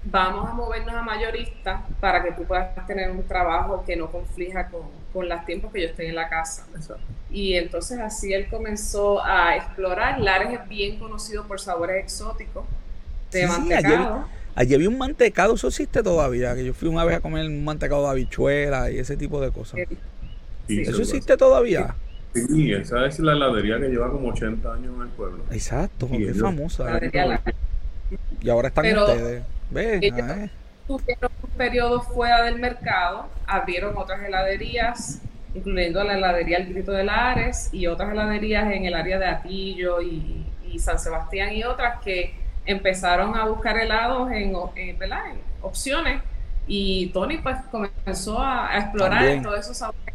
[0.03, 4.67] vamos a movernos a mayorista para que tú puedas tener un trabajo que no conflija
[4.69, 4.81] con,
[5.13, 6.65] con los tiempos que yo estoy en la casa.
[6.75, 7.03] Exacto.
[7.29, 10.19] Y entonces así él comenzó a explorar.
[10.19, 12.65] Lares es bien conocido por sabores exóticos
[13.31, 14.25] de Sí, sí, mantecado.
[14.53, 16.53] Allí había un mantecado, eso existe todavía.
[16.55, 19.51] Que yo fui una vez a comer un mantecado de habichuela y ese tipo de
[19.51, 19.79] cosas.
[19.87, 19.97] Sí,
[20.67, 20.81] Sí.
[20.81, 21.95] ¿Eso existe todavía?
[22.33, 25.43] Sí, esa es la heladería que lleva como 80 años en el pueblo.
[25.51, 26.83] Exacto, Sí, es yo- famosa.
[26.85, 27.11] Lares.
[28.41, 29.43] Y ahora están Pero- ustedes.
[29.71, 30.49] Ven, Ellos- a ver.
[30.87, 35.21] tuvieron un periodo fuera del mercado, abrieron otras heladerías,
[35.55, 40.01] incluyendo la heladería El Grito de Lares y otras heladerías en el área de Atillo
[40.01, 46.21] y, y San Sebastián y otras que empezaron a buscar helados en, en, en opciones
[46.67, 49.43] y Tony pues comenzó a, a explorar También.
[49.43, 50.13] todos esos sabores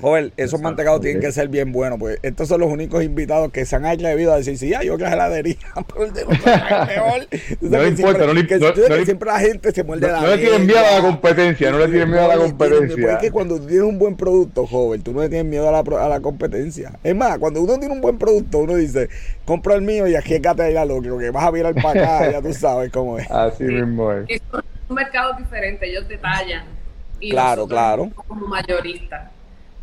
[0.00, 3.50] Joder, esos Exacto, mantecados tienen que ser bien buenos, pues estos son los únicos invitados
[3.52, 6.40] que se han atrevido a decir, sí, hay otras heladerías, pero el de es mejor.
[7.60, 8.58] No que le importa, siempre- no le- que-
[8.98, 11.70] que siempre la gente se muerde No, la no le tienen miedo a la competencia,
[11.70, 13.12] no le tienen miedo a la competencia.
[13.14, 15.82] Es que cuando tienes un buen producto, joven, tú no le tienes miedo a la,
[15.84, 16.92] pro- a la competencia.
[17.02, 19.08] Es más, cuando uno tiene un buen producto, uno dice,
[19.44, 22.30] compra el mío y arriesgate ahí a lo que que vas a virar para acá,
[22.32, 23.30] ya tú sabes cómo es.
[23.30, 24.28] Así mismo es.
[24.30, 26.64] Y son mercados diferentes, ellos detallan.
[27.20, 28.10] Y Claro, claro.
[28.26, 29.30] Como mayoristas.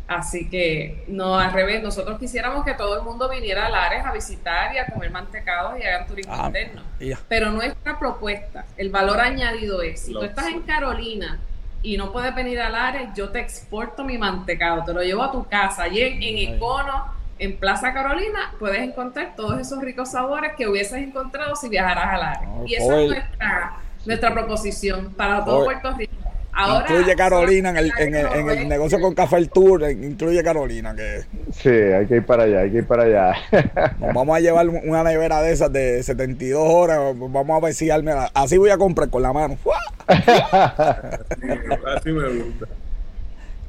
[0.06, 4.10] Así que, no, al revés, nosotros quisiéramos que todo el mundo viniera a Lares a
[4.12, 6.82] visitar y a comer mantecados y hagan turismo Ah, interno.
[7.28, 11.38] Pero nuestra propuesta, el valor añadido es, si tú estás en Carolina
[11.82, 15.30] y no puedes venir a Lares, yo te exporto mi mantecado, te lo llevo a
[15.30, 15.82] tu casa.
[15.82, 17.04] Allí en, en Econo,
[17.38, 22.16] en Plaza Carolina, puedes encontrar todos esos ricos sabores que hubieses encontrado si viajaras a
[22.16, 22.48] Lares.
[22.66, 25.64] Y esa es nuestra, nuestra proposición para todo.
[25.66, 26.14] Puerto Rico.
[26.52, 30.42] Ahora, incluye Carolina en el, en el, en el negocio con Café El Tour, incluye
[30.42, 31.20] Carolina, que
[31.52, 33.34] Sí, hay que ir para allá, hay que ir para allá.
[34.00, 37.86] nos vamos a llevar una nevera de esas de 72 horas, vamos a ver si
[37.88, 39.56] arme- así voy a comprar con la mano.
[40.08, 42.66] Así, me gusta.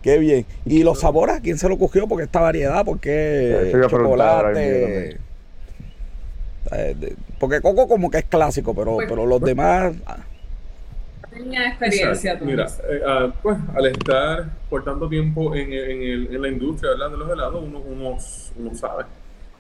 [0.01, 0.45] Qué bien.
[0.65, 2.07] ¿Y los sabores a quién se lo cogió?
[2.07, 5.17] Porque esta variedad, porque chocolate.
[6.71, 9.93] Eh, Porque Coco como que es clásico, pero, Pues- pero los demás...
[10.05, 10.17] ah,
[11.29, 12.31] Tenía experiencia.
[12.31, 12.45] Exacto.
[12.45, 16.91] Mira, eh, ah, pues al estar por tanto tiempo en, en, el- en la industria
[16.91, 17.11] ¿verdad?
[17.11, 18.17] de los helados, uno, uno,
[18.55, 19.05] uno sabe.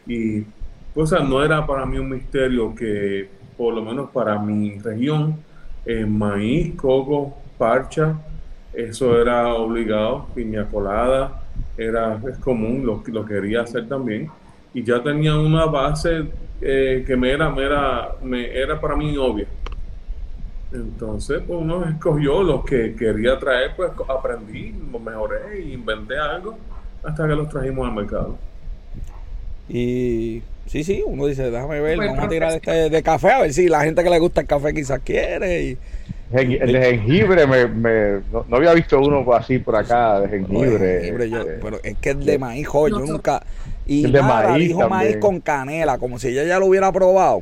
[0.05, 0.41] Y
[0.93, 4.79] pues o sea, no era para mí un misterio que, por lo menos para mi
[4.79, 5.45] región,
[5.85, 8.19] eh, maíz, coco, parcha,
[8.71, 11.43] eso era obligado, piña colada,
[11.77, 14.35] era, es común, lo, lo quería hacer también.
[14.73, 19.15] Y ya tenía una base eh, que me era, me era, me era para mí
[19.17, 19.47] obvia.
[20.71, 24.71] Entonces, pues uno escogió los que quería traer, pues aprendí,
[25.03, 26.57] mejoré, inventé algo
[27.03, 28.37] hasta que los trajimos al mercado.
[29.67, 33.41] Y sí, sí, uno dice, déjame ver, Pues, vamos a tirar este de café, a
[33.41, 35.63] ver si la gente que le gusta el café quizás quiere.
[35.63, 35.77] Y,
[36.31, 41.29] El de jengibre, me, me- no, no había visto uno así por acá de jengibre.
[41.29, 43.43] Yo- este, pero es que el de maíz, joven, yo nunca...
[43.87, 46.91] Y El de nada, maíz dijo maíz con canela, como si ella ya lo hubiera
[46.91, 47.41] probado.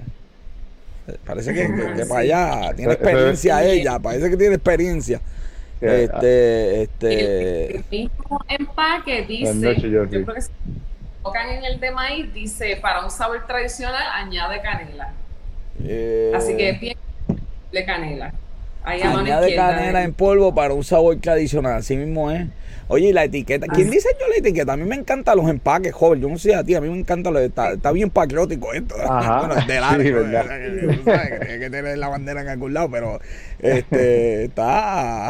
[1.08, 2.10] Eh, Parece que, que- que Sí.
[2.10, 5.22] para allá tiene experiencia ella, parece que tiene experiencia.
[5.80, 10.50] Este, El, este, el mismo empaque dice, yo creo que si
[11.24, 15.14] tocan en el de maíz, dice, para un sabor tradicional, añade canela.
[15.84, 16.98] eh, Así que es bien
[17.72, 18.34] de canela.
[18.84, 20.06] Ahí añade canela eh.
[20.06, 22.48] en polvo para un sabor tradicional, así mismo es.
[22.90, 23.98] Oye, y la etiqueta, ¿quién Así.
[23.98, 24.74] diseñó la etiqueta?
[24.74, 26.22] A mí me encantan los empaques, joven.
[26.22, 28.96] Yo no sé a ti, a mí me encanta, lo, está, está bien patriótico esto.
[29.10, 29.40] Ajá.
[29.40, 29.84] bueno, es del
[30.96, 33.20] Sí, sabes que tener la bandera en algún lado, pero
[33.60, 35.30] este está,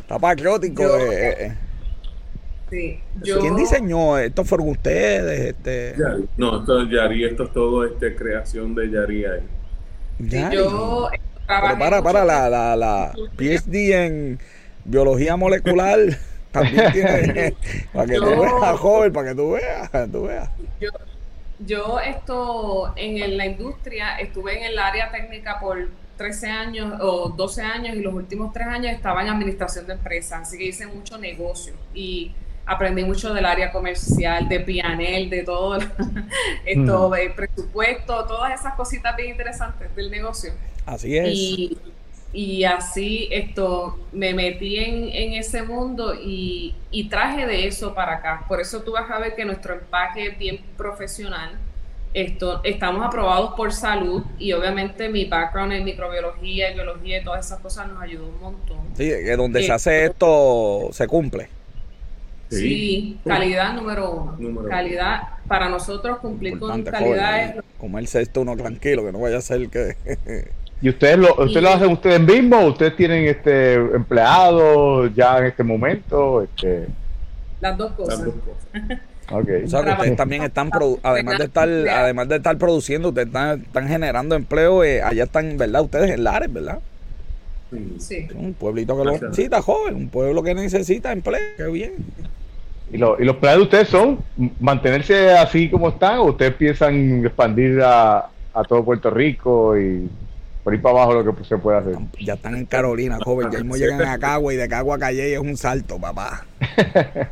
[0.00, 0.82] está patriótico.
[0.82, 1.54] Yo- eh, eh.
[2.70, 4.44] Sí, yo, ¿Quién diseñó esto?
[4.44, 5.54] ¿Fueron ustedes?
[5.56, 6.28] Este, Yari.
[6.38, 9.40] No, esto es Yari, esto es todo este, creación de Yari ahí.
[10.28, 10.56] sí, Yari.
[10.56, 11.08] yo
[11.60, 13.12] Pero para, para, la, la, la.
[13.36, 14.38] PhD en
[14.84, 15.98] biología molecular
[16.52, 17.54] también tiene,
[17.92, 20.50] para que tú Yo- veas, joven, para que tú veas, para que tú veas.
[20.80, 20.90] Yo,
[21.60, 27.62] yo esto en la industria estuve en el área técnica por 13 años o 12
[27.62, 31.18] años y los últimos 3 años estaba en administración de empresas, así que hice mucho
[31.18, 32.32] negocio y
[32.66, 35.76] aprendí mucho del área comercial, de pianel, de todo
[36.64, 37.12] esto, Mm.
[37.14, 40.52] de presupuesto, todas esas cositas bien interesantes del negocio.
[40.86, 41.28] Así es.
[41.28, 41.78] Y,
[42.32, 48.14] y así esto me metí en, en ese mundo y, y traje de eso para
[48.14, 48.44] acá.
[48.48, 51.58] Por eso tú vas a ver que nuestro empaque es bien profesional.
[52.14, 57.46] Esto, estamos aprobados por salud y obviamente mi background en microbiología y biología y todas
[57.46, 58.78] esas cosas nos ayudó un montón.
[58.94, 61.48] Sí, que donde se hace esto se cumple.
[62.50, 64.32] Sí, calidad número uno.
[64.38, 64.68] Número uno.
[64.68, 67.58] calidad, para nosotros cumplir con calidad joven.
[67.58, 69.96] es Comerse esto uno tranquilo, que no vaya a ser que...
[70.82, 72.64] ¿Y ustedes lo, ustedes Y- lo hacen ustedes mismos?
[72.72, 76.42] ¿Ustedes tienen este empleados ya en este momento?
[76.42, 76.86] Este,
[77.60, 78.18] las dos cosas.
[78.18, 78.98] Las dos cosas.
[79.30, 79.48] ok.
[79.64, 80.70] O sea, que ustedes también están,
[81.04, 85.56] además de estar además de estar produciendo, ustedes están, están generando empleo, eh, allá están,
[85.56, 85.82] ¿verdad?
[85.82, 86.80] Ustedes en Lares, ¿verdad?
[87.70, 87.96] Sí.
[87.98, 88.28] Sí.
[88.34, 91.92] Un pueblito que lo necesita, joven, un pueblo que necesita empleo, qué bien.
[92.92, 94.18] ¿Y, lo- y los planes de ustedes son
[94.60, 100.10] mantenerse así como están o ustedes piensan expandir a, a todo Puerto Rico y
[100.62, 101.94] por ahí para abajo lo que se puede hacer?
[102.20, 105.32] Ya están en Carolina, joven, ya mismo llegan a Cagua y de Cagua a Calle
[105.34, 106.44] es un salto, papá.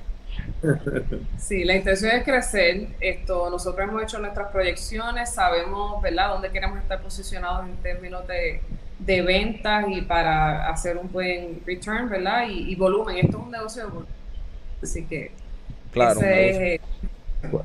[1.38, 2.88] Sí, la intención es crecer.
[3.01, 8.61] Esto, nosotros hemos hecho nuestras proyecciones, sabemos, ¿verdad?, dónde queremos estar posicionados en términos de,
[8.99, 12.47] de ventas y para hacer un buen return, ¿verdad?
[12.49, 13.16] Y, y volumen.
[13.19, 14.14] Esto es un negocio de volumen.
[14.83, 15.31] Así que
[15.93, 16.21] Claro.
[16.21, 16.81] ese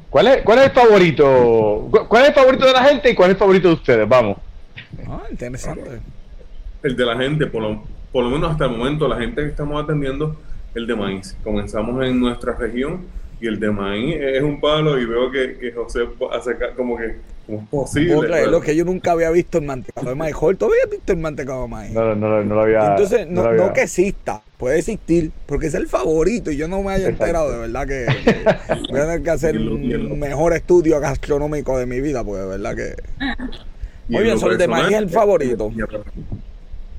[0.09, 1.87] ¿Cuál es, ¿Cuál es el favorito?
[1.91, 4.07] ¿Cu- ¿Cuál es el favorito de la gente y cuál es el favorito de ustedes?
[4.07, 4.37] Vamos.
[5.07, 5.99] Ah, interesante.
[6.83, 9.47] El de la gente, por lo, por lo menos hasta el momento, la gente que
[9.49, 10.35] estamos atendiendo,
[10.73, 11.35] el de maíz.
[11.43, 13.01] Comenzamos en nuestra región
[13.41, 17.17] y el de maíz es un palo y veo que, que José hace como que
[17.45, 18.27] como es posible.
[18.29, 20.33] Pero- lo que yo nunca había visto el mantecado de maíz.
[20.35, 21.93] Joder, ¿tú habías visto el mantecado de maíz?
[21.93, 22.87] No, no, no, no lo había.
[22.91, 26.81] Entonces, no, había- no que exista, puede existir, porque es el favorito y yo no
[26.81, 28.43] me haya enterado, de verdad que, que
[28.91, 32.75] voy a tener que hacer un mejor estudio gastronómico de mi vida, porque de verdad
[32.75, 32.95] que...
[34.07, 35.71] Muy en bien, el de maíz personal, el favorito.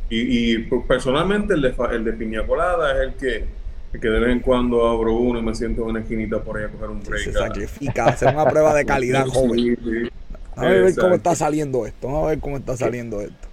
[0.09, 3.45] Y, y pues, personalmente el de, el de piña colada es el que,
[3.93, 6.59] el que de vez en cuando abro uno y me siento en una esquinita por
[6.59, 7.25] ahí a coger un break.
[7.25, 9.77] Se sacrifica, hacer una prueba de calidad, joven.
[9.85, 10.09] sí.
[10.55, 13.49] A ver cómo está saliendo esto, vamos a ver cómo está saliendo esto.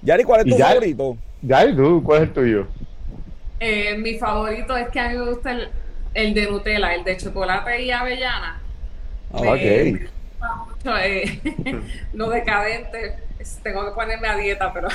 [0.00, 1.18] Yari, ¿cuál es tu favorito?
[1.42, 2.02] Ya, ¿y tú?
[2.02, 2.66] ¿Cuál es el tuyo?
[3.60, 5.68] eh, mi favorito es que a mí me gusta el,
[6.14, 8.60] el de Nutella, el de chocolate y avellana.
[9.30, 10.10] Ah, ok.
[10.66, 11.40] Mucho, eh,
[12.14, 13.18] lo decadente.
[13.62, 14.88] Tengo que ponerme a dieta, pero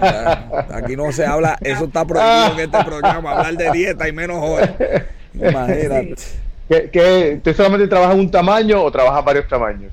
[0.00, 4.12] Ya, Aquí no se habla, eso está prohibido en este programa, hablar de dieta y
[4.12, 4.62] menos hoy.
[5.34, 6.14] Imagínate.
[6.68, 9.92] ¿Qué, qué, ¿Usted solamente trabaja en un tamaño o trabaja varios tamaños?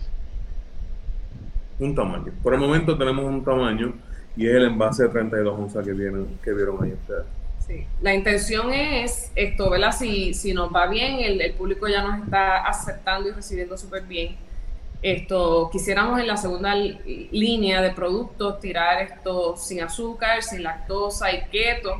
[1.82, 2.32] un tamaño.
[2.43, 3.93] Por el momento tenemos un tamaño
[4.36, 7.25] y es el envase de 32 onzas que, vienen, que vieron ahí ustedes.
[7.71, 7.86] Sí.
[8.01, 9.93] La intención es esto, ¿verdad?
[9.97, 14.03] Si, si nos va bien, el, el público ya nos está aceptando y recibiendo súper
[14.03, 14.36] bien.
[15.01, 21.41] Esto, quisiéramos en la segunda línea de productos tirar esto sin azúcar, sin lactosa y
[21.51, 21.95] keto,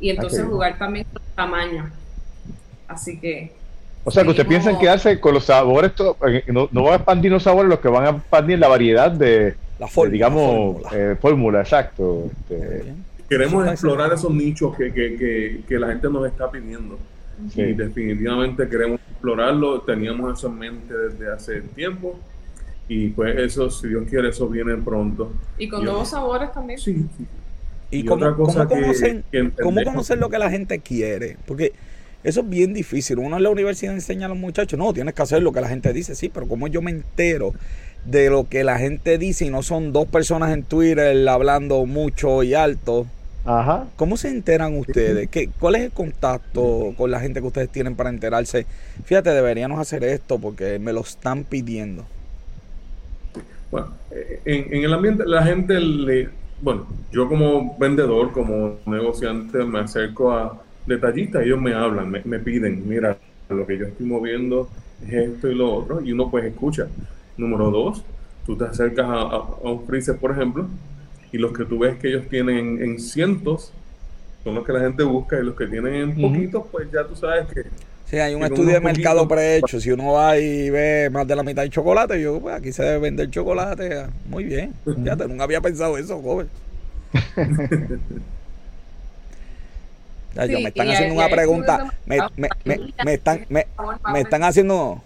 [0.00, 0.50] y entonces bien.
[0.52, 1.90] jugar también con el tamaño.
[2.88, 3.52] Así que
[4.04, 5.92] O sea, que usted piensa en Seguimos- quedarse con los sabores,
[6.28, 9.10] eh, no, no van a expandir los sabores, los que van a expandir la variedad
[9.10, 11.12] de, La de, fórmula, digamos, la fórmula.
[11.12, 12.30] eh, fórmula, exacto.
[12.48, 13.04] Este, Bien.
[13.28, 16.98] Queremos explorar esos nichos que, que, que, que la gente nos está pidiendo.
[17.52, 17.60] Sí.
[17.60, 19.80] Y definitivamente queremos explorarlo.
[19.82, 22.18] Teníamos eso en mente desde hace tiempo.
[22.88, 25.32] Y pues eso, si Dios quiere, eso viene pronto.
[25.58, 26.78] y con nuevos sabores también.
[26.78, 27.26] Sí, sí.
[27.90, 30.78] ¿Y, Y cómo, otra cosa cómo que- conocen, que cómo conocen lo que la gente
[30.80, 31.36] quiere?
[31.46, 31.72] Porque
[32.24, 33.18] eso es bien difícil.
[33.18, 35.68] Uno en la universidad enseña a los muchachos, no, tienes que hacer lo que la
[35.68, 37.52] gente dice, sí, pero ¿cómo yo me entero
[38.06, 42.42] de lo que la gente dice y no son dos personas en Twitter hablando mucho
[42.42, 43.06] y alto?
[43.44, 43.86] Ajá.
[43.96, 45.28] ¿Cómo se enteran ustedes?
[45.30, 48.66] ¿Qué, ¿Cuál es el contacto con la gente que ustedes tienen para enterarse?
[49.04, 52.04] Fíjate, deberíamos hacer esto porque me lo están pidiendo.
[53.70, 53.88] Bueno,
[54.44, 56.30] en, en el ambiente, la gente le.
[56.60, 62.38] Bueno, yo como vendedor, como negociante, me acerco a detallistas, ellos me hablan, me, me
[62.38, 64.68] piden, mira, lo que yo estoy moviendo
[65.06, 66.88] es esto y lo otro, y uno pues escucha.
[67.36, 68.04] Número dos,
[68.44, 70.68] tú te acercas a, a- a un freezer, por ejemplo,
[71.32, 73.72] y los que tú ves que ellos tienen en cientos
[74.44, 77.16] son los que la gente busca, y los que tienen en poquitos, pues ya tú
[77.16, 77.62] sabes que
[78.04, 79.80] Sí, hay un estudio de mercado prehecho.
[79.80, 82.84] Si uno va y ve más de la mitad de chocolate, yo, pues aquí se
[82.84, 83.94] debe vender chocolate.
[83.98, 84.72] ah, Muy bien.
[85.02, 86.48] Fíjate, nunca había pensado eso, joven.
[90.34, 91.82] Ya, ya, Sí, me están y haciendo una pregunta.
[92.04, 93.66] Me, me, me, me están, me,
[94.04, 95.02] me están haciendo.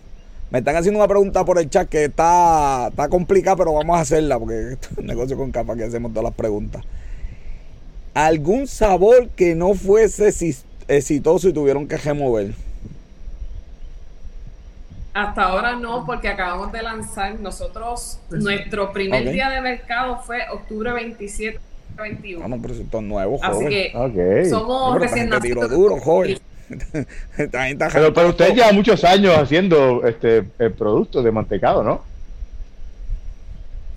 [0.50, 4.00] Me están haciendo una pregunta por el chat que está, está complicada, pero vamos a
[4.00, 6.82] hacerla porque esto es un negocio con capa que hacemos todas las preguntas.
[8.14, 10.34] ¿Algún sabor que no fuese
[10.88, 12.52] exitoso y tuvieron que remover?
[15.14, 20.92] Hasta ahora no, porque acabamos de lanzar nosotros, nuestro primer día de mercado fue octubre
[20.92, 21.58] 27,
[21.96, 22.40] 21.
[22.40, 23.68] Vamos, pero esto es nuevo, Así joven.
[23.68, 24.50] que Ok.
[24.50, 25.70] somos recién nacidos.
[25.70, 26.38] duro, joven.
[27.36, 32.02] Pero, pero usted lleva muchos años haciendo este el producto de mantecado, ¿no?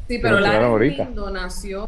[0.08, 1.06] Sí, pero la ahorita.
[1.06, 1.88] Lindo nació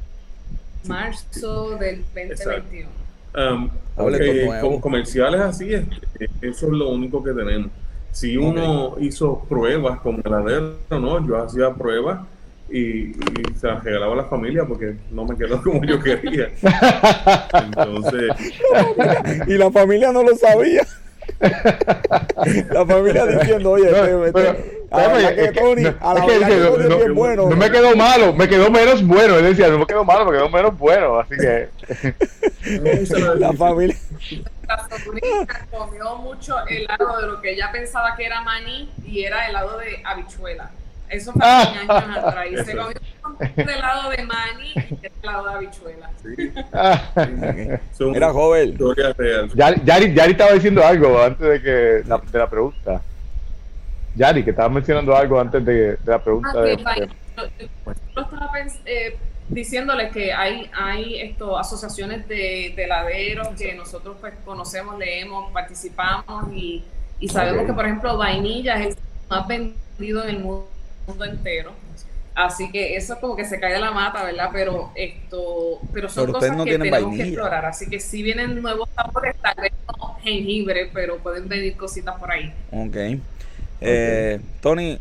[0.87, 2.89] marzo del 2021.
[3.35, 4.61] Um, nuevo.
[4.61, 5.83] con comerciales así, es,
[6.41, 7.69] eso es lo único que tenemos.
[8.11, 11.27] Si uno hizo pruebas con heladero, ¿no?
[11.27, 12.19] Yo hacía pruebas
[12.69, 13.15] y, y
[13.59, 16.49] se las regalaba a la familia porque no me quedó como yo quería.
[17.53, 18.31] Entonces,
[19.47, 20.85] Y la familia no lo sabía.
[22.71, 24.55] la familia diciendo, oye, No, pero-
[24.91, 27.07] a la que es que- Tony, no, a la es que Tony es no, bien
[27.09, 27.49] no, bueno.
[27.49, 29.35] No me quedó malo, me quedó menos bueno.
[29.37, 31.19] Él decía, no me quedó malo, me quedó menos bueno.
[31.19, 31.69] Así que.
[33.39, 33.95] La familia.
[34.67, 39.47] La sobrina comió mucho helado de lo que ella pensaba que era maní y era
[39.49, 40.71] helado de habichuela.
[41.15, 42.45] Eso fue hace años atrás.
[42.51, 42.93] Y se comió
[43.57, 46.09] un helado de maní y era helado de habichuela.
[46.23, 46.51] sí,
[47.97, 48.77] son Mira, joven.
[49.55, 53.01] Yari, Yari, Yari estaba diciendo algo antes de que la, de la pregunta.
[54.15, 56.49] Yari, que estaba mencionando algo antes de, de la pregunta.
[56.55, 57.07] Ah, de, va- yo-
[58.15, 58.51] yo estaba
[58.85, 59.17] eh,
[59.49, 66.49] diciéndoles que hay, hay esto, asociaciones de, de heladeros que nosotros pues conocemos, leemos, participamos
[66.53, 66.83] y,
[67.19, 68.97] y sabemos que, por ejemplo, vainilla es el
[69.29, 70.69] más vendido en el mundo,
[71.25, 71.71] entero.
[72.35, 74.49] Así que eso es como que se cae de la mata, ¿verdad?
[74.51, 77.65] Pero esto, pero son Pero ustedes cosas no que tienen tenemos que explorar.
[77.65, 82.31] Así que si vienen nuevos sabores, tal vez no jengibre, pero pueden venir cositas por
[82.31, 82.53] ahí.
[82.71, 82.97] Ok.
[83.79, 84.99] Eh, Tony,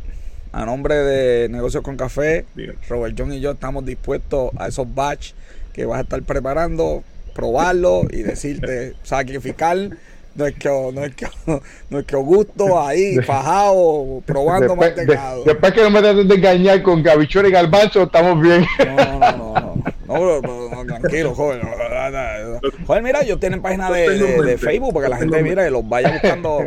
[0.53, 2.45] a nombre de Negocios con Café.
[2.87, 5.33] Robert John y yo estamos dispuestos a esos batch
[5.73, 9.89] que vas a estar preparando, probarlo y decirte, sacrificar
[10.35, 11.29] nuestro, nuestro,
[11.89, 15.43] nuestro gusto ahí, fajado, probando después, de- mantecado.
[15.45, 18.65] después que no me traten de engañar con gabichuela y garbanzo, estamos bien.
[18.85, 19.75] No, no, no, no.
[20.07, 21.61] No, no, tranquilo, joven.
[21.63, 22.85] no, no, no, no.
[22.85, 25.87] Joven, mira, ellos tienen página de, de- de Facebook para que la gente mire, los
[25.87, 26.59] vaya buscando.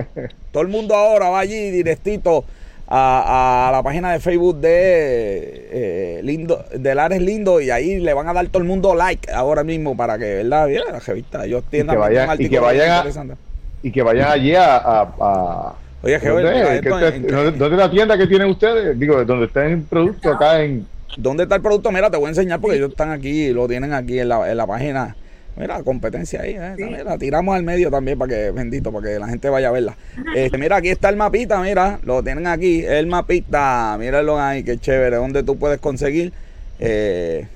[0.51, 2.45] Todo el mundo ahora va allí directito
[2.89, 8.13] a, a la página de Facebook de eh, Lindo, de Lares Lindo y ahí le
[8.13, 10.67] van a dar todo el mundo like ahora mismo para que, ¿verdad?
[10.67, 11.45] Mira, la revista.
[11.45, 13.35] Ellos tienen que también vayan- un y que artículo vayan a- interesante.
[13.83, 14.77] Y que vayan allí a.
[14.77, 16.81] a, a- Oye, ¿dónde, mira es?
[16.81, 18.99] ¿Qué esto, está- en- dónde- dónde es la tienda que tienen ustedes?
[18.99, 20.87] Digo, donde está el producto acá en.
[21.17, 21.91] ¿Dónde está el producto?
[21.91, 24.57] Mira, te voy a enseñar porque ellos están aquí, lo tienen aquí en la, en
[24.57, 25.17] la página.
[25.57, 29.27] Mira, competencia ahí, eh, mira, tiramos al medio también para que, bendito, para que la
[29.27, 29.97] gente vaya a verla.
[30.37, 34.79] Este, mira, aquí está el mapita, mira, lo tienen aquí, el mapita, míralo ahí, qué
[34.79, 36.33] chévere, donde tú puedes conseguir
[36.79, 37.49] eh,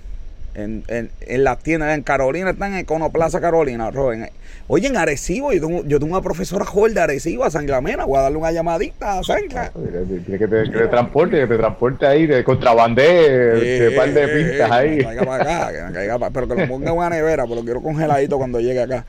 [0.55, 4.29] en, en, en las tiendas, en Carolina están en Econoplaza Carolina, Rubén.
[4.69, 8.19] Oye, en Arecibo, yo tengo, yo tengo una profesora joven de Arecibo, a Sanglamena, voy
[8.19, 9.71] a darle una llamadita a Sangla.
[9.73, 14.13] Tiene que te, que te transporte, que te transporte ahí, de contrabandé, Eh, de par
[14.13, 14.97] de eh, eh, pintas Que ahí.
[14.97, 17.45] me caiga para acá, que me caiga para pero que lo ponga en una nevera,
[17.45, 19.05] porque lo quiero congeladito cuando llegue acá.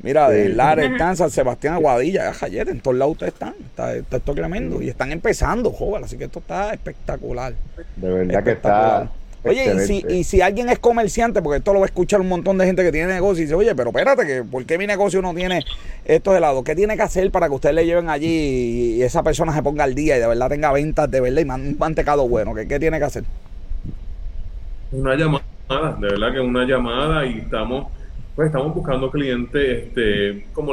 [0.00, 0.50] Mira, de.
[0.50, 3.54] Lares, San Sebastián, Aguadilla, Ayer, en todos lados ustedes están.
[3.58, 4.80] Está, está esto tremendo.
[4.80, 7.54] Y están empezando, joven, así que esto está espectacular.
[7.96, 9.10] De verdad que está.
[9.44, 12.28] Oye, y si, y si alguien es comerciante, porque esto lo va a escuchar un
[12.28, 14.86] montón de gente que tiene negocio y dice, oye, pero espérate, que ¿por qué mi
[14.86, 15.64] negocio no tiene
[16.04, 16.64] estos helados?
[16.64, 19.84] ¿Qué tiene que hacer para que ustedes le lleven allí y esa persona se ponga
[19.84, 22.54] al día y de verdad tenga ventas de verdad y man- un mantecado bueno?
[22.54, 23.24] ¿Qué, qué tiene que hacer?
[24.90, 27.92] Una llamada, de verdad que una llamada y estamos,
[28.34, 30.72] pues estamos buscando clientes, este, como,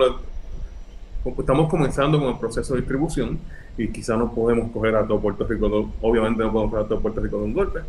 [1.39, 3.41] estamos comenzando con el proceso de distribución
[3.77, 7.01] y quizá no podemos coger a todo Puerto Rico, obviamente no podemos coger a todo
[7.01, 7.79] Puerto Rico de un golpe,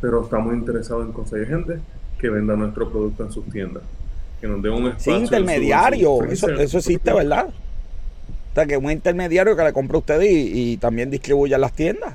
[0.00, 1.78] pero estamos interesados en conseguir gente
[2.20, 3.82] que venda nuestro producto en sus tiendas,
[4.40, 5.04] que nos dé un espacio.
[5.04, 7.46] Sí, en su- intermediario, en su eso, eso existe, ¿verdad?
[7.48, 11.60] O sea, que un intermediario que le compre a usted y, y también distribuya en
[11.60, 12.14] las tiendas.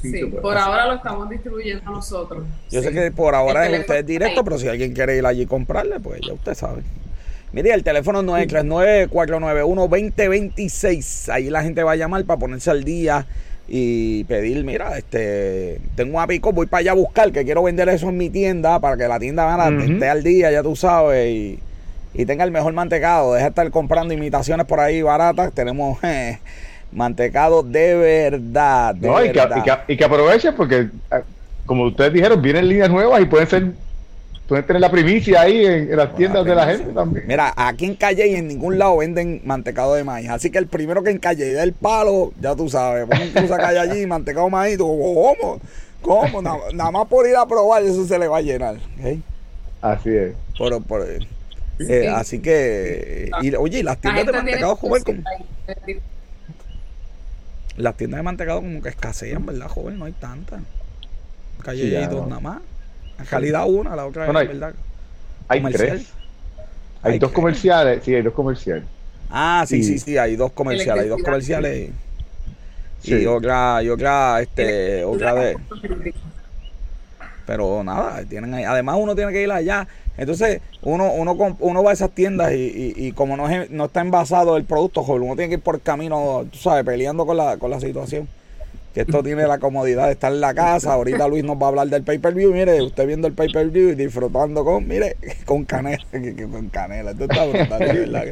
[0.00, 0.68] Sí, por hacer.
[0.70, 2.44] ahora lo estamos distribuyendo nosotros.
[2.70, 5.42] Yo sé que por ahora El es usted directo, pero si alguien quiere ir allí
[5.42, 6.80] y comprarle, pues ya usted sabe.
[7.52, 11.30] Mire, el teléfono es 939-491-2026.
[11.32, 13.26] Ahí la gente va a llamar para ponerse al día
[13.68, 17.88] y pedir, mira, este, tengo un pico, voy para allá a buscar, que quiero vender
[17.88, 21.58] eso en mi tienda para que la tienda esté al día, ya tú sabes, y,
[22.14, 23.34] y tenga el mejor mantecado.
[23.34, 25.52] Deja de estar comprando imitaciones por ahí baratas.
[25.52, 26.38] Tenemos eh,
[26.92, 28.94] mantecado de verdad.
[28.94, 31.20] De No, y que, y, que, y que aprovechen porque, ah,
[31.66, 33.72] como ustedes dijeron, vienen líneas nuevas y pueden ser,
[34.46, 37.26] pueden tener la primicia ahí en, en las tiendas de la gente también.
[37.26, 40.28] Mira, aquí en Calle y en ningún lado venden mantecado de maíz.
[40.30, 43.30] Así que el primero que en Calle dé el palo, ya tú sabes, pon un
[43.30, 45.60] cruza calle allí, mantecado de maíz, tú, ¿cómo?
[46.02, 46.42] ¿Cómo?
[46.42, 48.76] Nada, nada más por ir a probar, eso se le va a llenar.
[48.76, 49.18] ¿ok?
[49.82, 50.34] Así es.
[50.56, 51.18] Por, por, eh,
[51.78, 51.92] Sí.
[51.92, 55.22] eh, así que, y, oye, y las La tiendas de mantecado, joven, como-
[57.76, 59.98] las tiendas de mantecado como que escasean, ¿verdad, joven?
[59.98, 60.60] No hay tantas.
[61.62, 62.58] Calle Sí, nada más.
[63.18, 64.74] En calidad una, la otra Bueno, es, hay- ¿verdad?
[65.48, 65.88] Hay Comercial.
[65.90, 66.08] tres.
[67.02, 67.34] Hay, Hay dos tres.
[67.36, 68.84] comerciales, sí, hay dos comerciales.
[69.30, 70.04] Ah, sí, sí, Sí.
[70.10, 71.90] sí, hay dos comerciales, hay dos comerciales.
[73.00, 73.14] Sí.
[73.14, 75.56] Y otra, y otra, este, otra de.
[77.46, 78.64] Pero nada, tienen ahí.
[78.64, 79.86] Además, uno tiene que ir allá.
[80.16, 83.84] Entonces, uno, uno, uno va a esas tiendas y, y, y como no, es, no
[83.84, 87.36] está envasado el producto, uno tiene que ir por el camino, tú sabes, peleando con
[87.36, 88.26] la, con la situación.
[88.96, 90.94] Que esto tiene la comodidad de estar en la casa.
[90.94, 92.50] Ahorita Luis nos va a hablar del pay-per-view.
[92.54, 96.02] Mire, usted viendo el pay-per-view y disfrutando con, mire, con canela.
[96.10, 97.10] que- que con canela.
[97.10, 98.24] Esto está brutal, de verdad.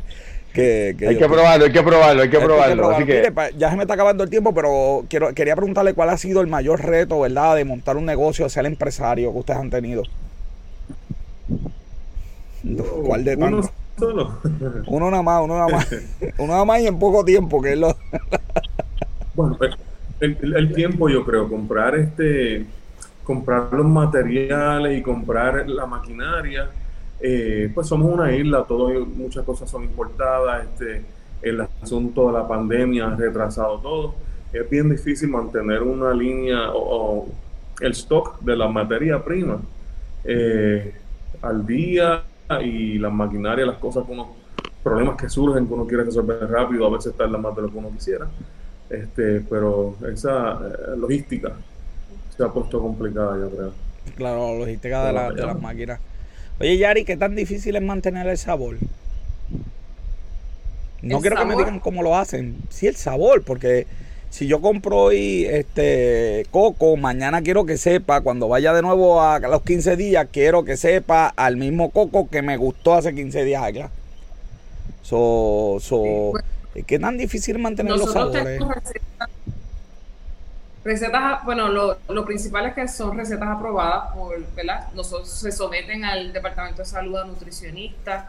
[0.54, 2.90] Que, que hay que probarlo, hay que probarlo, hay que hay que probarlo.
[2.92, 6.08] Así que, Mire, ya se me está acabando el tiempo, pero quiero, quería preguntarle cuál
[6.08, 7.56] ha sido el mayor reto, ¿verdad?
[7.56, 10.02] De montar un negocio, ser empresario que ustedes han tenido.
[13.04, 13.70] ¿Cuál de Uno tantos?
[13.98, 14.38] solo.
[14.86, 15.88] Uno nada más, uno nada más.
[16.38, 17.94] uno nada más y en poco tiempo, que es lo...
[19.34, 19.72] Bueno, pues,
[20.24, 22.66] el, tiempo yo creo, comprar este,
[23.22, 26.70] comprar los materiales y comprar la maquinaria,
[27.20, 31.04] eh, pues somos una isla, todo, muchas cosas son importadas, este,
[31.42, 34.14] el asunto de la pandemia ha retrasado todo,
[34.52, 37.28] es bien difícil mantener una línea o, o
[37.80, 39.58] el stock de la materia prima
[40.24, 40.94] eh,
[41.42, 42.22] al día
[42.62, 44.34] y las maquinarias, las cosas que uno,
[44.82, 47.78] problemas que surgen que uno quiere resolver rápido, a veces tarda más de lo que
[47.78, 48.26] uno quisiera.
[48.88, 51.56] Este, pero esa eh, logística
[52.36, 53.74] se ha puesto complicada, yo creo.
[54.16, 56.00] Claro, la logística de, la- de las máquinas.
[56.60, 58.78] Oye, Yari, ¿qué tan difícil es mantener el sabor?
[61.02, 62.56] No ¿El quiero que me digan cómo lo hacen.
[62.70, 63.86] Sí, el sabor, porque
[64.30, 69.38] si yo compro hoy este coco, mañana quiero que sepa, cuando vaya de nuevo a
[69.38, 73.62] los 15 días, quiero que sepa al mismo coco que me gustó hace 15 días
[73.62, 73.90] allá.
[75.02, 75.96] So, so,
[76.30, 76.46] bueno.
[76.82, 78.44] ¿Qué tan difícil es mantener los Nosotros sabores?
[78.44, 79.28] tenemos recetas,
[80.82, 84.88] recetas, bueno, lo, lo principal es que son recetas aprobadas por, ¿verdad?
[84.94, 88.24] Nosotros se someten al Departamento de Salud a nutricionistas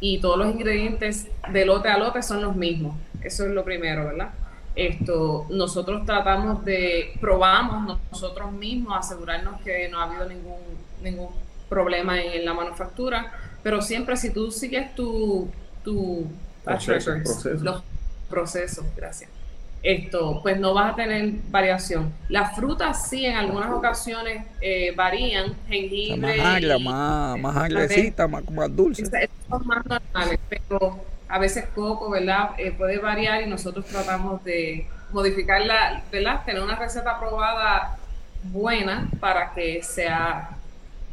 [0.00, 2.96] y todos los ingredientes de lote a lote son los mismos.
[3.22, 4.30] Eso es lo primero, ¿verdad?
[4.74, 10.60] Esto, nosotros tratamos de, probamos nosotros mismos, asegurarnos que no ha habido ningún,
[11.02, 11.28] ningún
[11.68, 13.32] problema en la manufactura,
[13.62, 15.48] pero siempre si tú sigues tu,
[15.82, 16.26] tu
[16.66, 17.64] batch Proceso, records, proceso.
[17.64, 17.82] los
[18.28, 19.30] procesos, gracias.
[19.82, 22.12] Esto, pues no vas a tener variación.
[22.28, 26.16] Las frutas sí, en algunas ocasiones eh, varían, jengibre.
[26.38, 29.04] más agria, y- más, más agresita, más, más dulce.
[29.48, 32.50] Son más normales, pero a veces coco, ¿verdad?
[32.58, 36.42] Eh, puede variar y nosotros tratamos de modificarla, ¿verdad?
[36.44, 37.96] Tener una receta aprobada
[38.42, 40.50] buena para que sea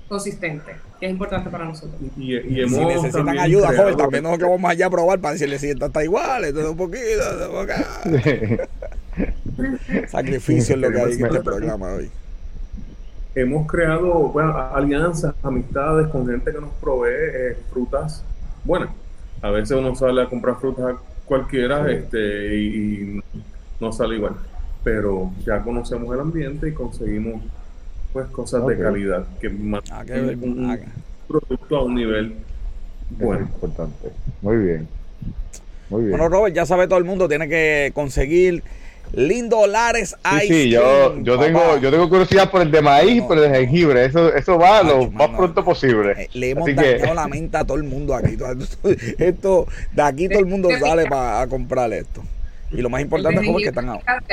[0.10, 2.00] consistente, que es importante para nosotros.
[2.18, 5.34] Y, y Si necesitan también ayuda, creado- joven, también nosotros vamos allá a probar para
[5.34, 7.86] decirle si esta está igual, esto es un poquito, acá.
[10.08, 12.10] Sacrificio es lo que hay en este programa hoy.
[13.36, 18.24] hemos creado bueno, alianzas, amistades con gente que nos provee eh, frutas
[18.64, 18.90] buenas.
[19.42, 20.96] A veces uno sale a comprar frutas
[21.26, 22.66] cualquiera este, y,
[23.20, 23.24] y
[23.82, 24.36] no sale igual.
[24.86, 27.42] Pero ya conocemos el ambiente y conseguimos
[28.14, 30.78] pues cosas de calidad que Ah, mantienen qué- un ah,
[31.28, 32.34] producto a un nivel
[33.12, 33.42] es bueno.
[33.42, 34.10] importante.
[34.42, 34.88] Muy bien.
[35.90, 36.12] Muy bien.
[36.12, 38.64] Bueno, Robert, ya sabe todo el mundo, tiene que conseguir
[39.14, 41.46] lindo Lares Sí, Ice sí, yo, yo papá.
[41.46, 43.28] tengo, yo tengo curiosidad por el de maíz y No.
[43.28, 44.06] por el de jengibre.
[44.06, 46.14] Eso, eso va lo más pronto posible.
[46.18, 48.38] Eh, Le hemos Así que- dañado la mente a todo el mundo aquí.
[49.20, 52.24] Esto, de aquí todo el mundo sale para comprar esto.
[52.72, 54.24] Y lo más importante es que están ahora.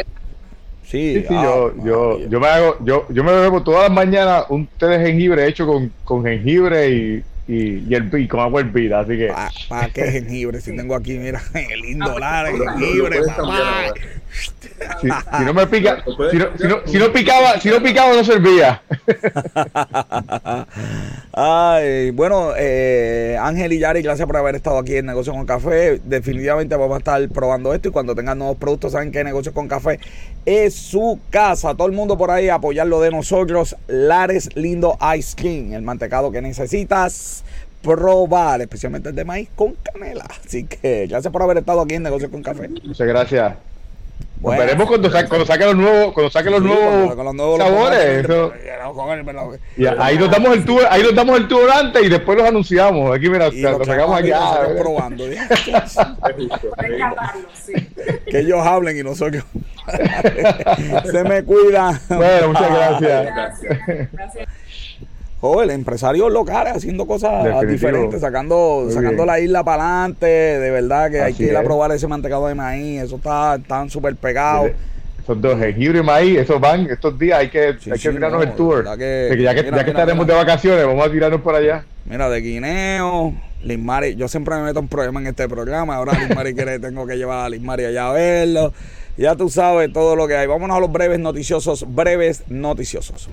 [0.83, 3.93] Sí, Sí, sí, ah, yo, yo, yo me hago, yo, yo me bebo todas las
[3.93, 8.41] mañanas un té de jengibre hecho con, con jengibre y, y, y, el, y con
[8.41, 9.29] agua hervida, así que
[9.69, 10.61] ¿Para qué jengibre?
[10.61, 13.93] Si tengo aquí, mira, el lindo Ah, Lares, lo- lo jengibre, papá.
[15.01, 18.15] Si, si no me pica, si no, si no, si no picaba, si no picaba
[18.15, 18.83] no servía.
[21.33, 26.01] Ay, bueno, eh, Ángel y Yari, gracias por haber estado aquí en Negocios con Café.
[26.05, 29.69] Definitivamente vamos a estar probando esto y cuando tengan nuevos productos, saben que Negocios con
[29.69, 30.01] Café
[30.47, 31.75] es su casa.
[31.75, 33.77] Todo el mundo por ahí apoyar lo de nosotros.
[33.89, 37.45] Lares Lindo Ice Cream, el mantecado que necesitas
[37.83, 40.27] probar, especialmente el de maíz con canela.
[40.45, 42.69] Así que gracias por haber estado aquí en Negocios con Café.
[42.69, 43.55] Muchas gracias.
[44.43, 44.63] Bueno.
[44.63, 47.59] veremos cuando, sa- cuando saque los nuevos, cuando saque los Sí, nuevos con los nuevos
[47.59, 48.25] sabores.
[48.25, 48.53] eso.
[49.77, 52.49] Y ahí nos damos el tour, ahí nos damos el tour antes y después los
[52.49, 53.15] anunciamos.
[53.15, 54.31] Aquí mira, y lo, lo sacamos aquí.
[54.35, 54.81] Ah, mira.
[54.83, 55.25] probando.
[58.27, 59.45] Que ellos hablen y nosotros
[61.11, 63.27] se me cuida Bueno, muchas gracias.
[63.35, 63.79] Gracias.
[64.13, 64.49] Gracias.
[65.41, 67.71] Joven empresarios locales haciendo cosas Definitivo.
[67.73, 69.27] diferentes sacando Muy sacando bien.
[69.27, 72.55] la isla para adelante de verdad que hay que ir a probar ese mantecado de
[72.55, 74.69] maíz eso está tan súper pegado
[75.23, 77.39] Esos dos, jengibre y maíz, esos van estos días.
[77.39, 78.77] Hay que, Sí, hay sí, que tirarnos no, el tour.
[78.79, 80.39] verdad que- De que ya que, mira, ya que mira, estaremos mira.
[80.39, 81.85] de vacaciones, vamos a tirarnos por allá.
[82.07, 83.33] mira de guineo
[83.63, 87.17] Lismari yo siempre me meto en problemas en este programa ahora Lismari quiere tengo que
[87.17, 88.73] llevar a Lismari allá a verlo
[89.19, 93.29] ya tú sabes todo lo que hay vámonos a los breves noticiosos breves noticiosos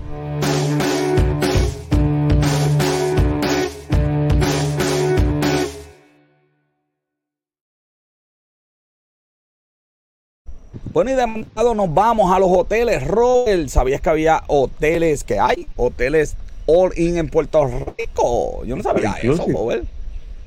[10.98, 13.06] Bueno, y de montado nos vamos a los hoteles.
[13.06, 15.68] Robert, ¿sabías que había hoteles que hay?
[15.76, 16.36] Hoteles
[16.66, 18.66] all in en Puerto Rico.
[18.66, 19.46] Yo no sabía eso.
[19.48, 19.86] Robert.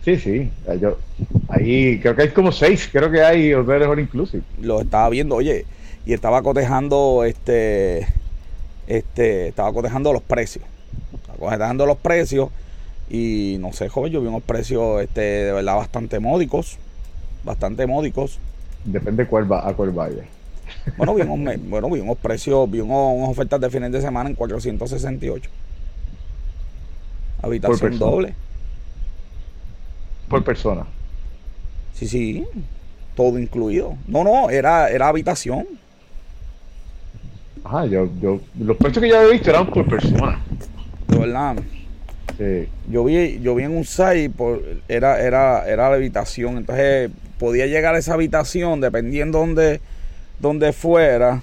[0.05, 0.51] Sí, sí.
[0.67, 0.99] eh, Yo,
[1.51, 2.89] ahí creo que hay como seis.
[2.91, 4.43] Creo que hay hoteles all inclusive.
[4.61, 5.67] Lo estaba viendo, oye,
[6.05, 8.09] y estaba cotejando este
[8.89, 10.65] este estaba cotejando los precios.
[11.15, 12.49] Estaba cotejando los precios
[13.09, 16.77] y no sé, joven, yo vi unos precios este de verdad bastante módicos,
[17.45, 18.41] bastante módicos.
[18.85, 20.25] Depende cuál va, a cuál vaya.
[20.97, 24.29] Bueno, vi unos, bueno, vi unos precios, vi unos, unas ofertas de fines de semana
[24.29, 25.51] en 468.
[27.43, 28.35] Habitación doble.
[30.29, 30.87] Por persona.
[31.95, 32.47] Sí, sí.
[33.15, 33.97] Todo incluido.
[34.07, 35.67] No, no, era, era habitación.
[37.65, 40.41] Ajá, yo, yo, los precios que yo había visto eran por persona.
[41.09, 41.57] De verdad.
[42.39, 42.69] Sí.
[42.89, 46.59] Yo vi, yo vi en un site, por, era, era, era la habitación.
[46.59, 49.81] Entonces podía llegar a esa habitación, dependiendo donde,
[50.41, 51.43] donde fuera,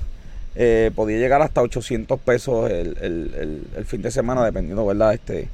[0.55, 5.13] eh, podía llegar hasta 800 pesos el, el- el- fin de semana, dependiendo, ¿verdad?
[5.13, 5.47] Este,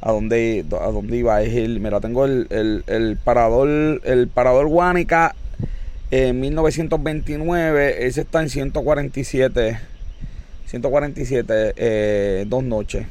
[0.00, 1.40] a dónde, a dónde iba.
[1.42, 3.68] Es el, mira, tengo el parador,
[4.04, 5.34] el parador Guánica
[6.10, 9.78] en 1929, ese está en 147,
[10.66, 13.06] 147, eh, dos noches.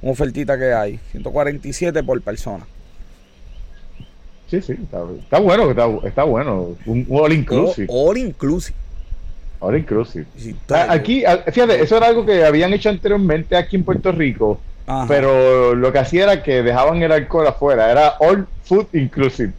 [0.00, 2.66] Una ofertita que hay, 147 por persona.
[4.60, 6.76] Sí, sí, está, está bueno, está, está bueno.
[6.84, 7.86] Un, un all inclusive.
[7.90, 8.76] All, all inclusive.
[9.60, 10.26] All inclusive.
[10.36, 14.12] Sí, Ah, Aquí, ah, fíjate, eso era algo que habían hecho anteriormente aquí en Puerto
[14.12, 15.06] Rico, Ajá.
[15.08, 19.52] pero lo que hacía era que dejaban el alcohol afuera, era all food inclusive.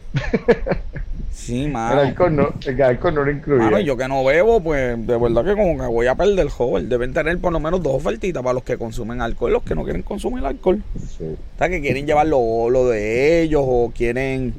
[1.32, 2.00] Sí, El mano.
[2.02, 3.64] alcohol no, el alcohol no lo incluía.
[3.64, 6.88] Mano, yo que no bebo, pues de verdad que como que voy a perder joven.
[6.88, 9.84] Deben tener por lo menos dos ofertitas para los que consumen alcohol, los que no
[9.84, 10.82] quieren consumir alcohol.
[11.18, 11.24] Sí.
[11.24, 14.54] O sea, que quieren llevar lo, lo de ellos o quieren,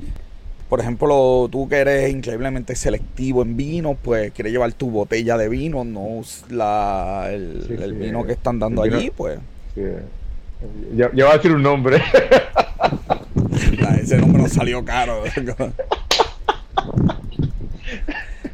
[0.70, 5.48] por ejemplo, tú que eres increíblemente selectivo en vino, pues quieres llevar tu botella de
[5.50, 9.40] vino, no la, el, Sí, el sí, vino eh, que están dando vino- allí, pues
[9.76, 9.82] Sí.
[10.96, 12.02] Ya, ya va a decir un nombre.
[14.02, 15.24] ese nombre nos salió caro.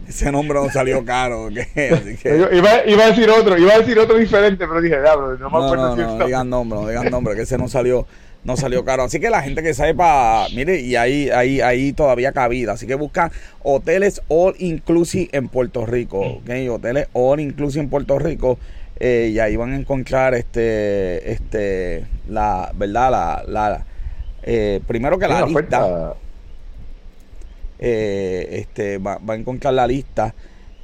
[0.07, 1.47] ese nombre no salió caro.
[1.47, 4.99] Así que, Yo Iba, iba a decir otro, iba a decir otro diferente, pero dije,
[4.99, 7.57] diablo, no me no, acuerdo no, si no, digan nombre, no digan nombre, que ese
[7.57, 8.05] no salió,
[8.43, 9.03] no salió caro.
[9.03, 12.73] Así que la gente que sepa, mire, y ahí, ahí, ahí todavía cabida.
[12.73, 13.31] Así que buscan
[13.63, 16.49] hoteles all inclusive en Puerto Rico, ¿ok?
[16.71, 18.57] Hoteles all inclusive en Puerto Rico.
[18.99, 23.11] eh, y ahí van a encontrar este, este, la, ¿verdad?
[23.11, 23.85] La, la,
[24.43, 26.15] eh, primero que la lista.
[27.79, 30.35] eh, este, va, va a encontrar la lista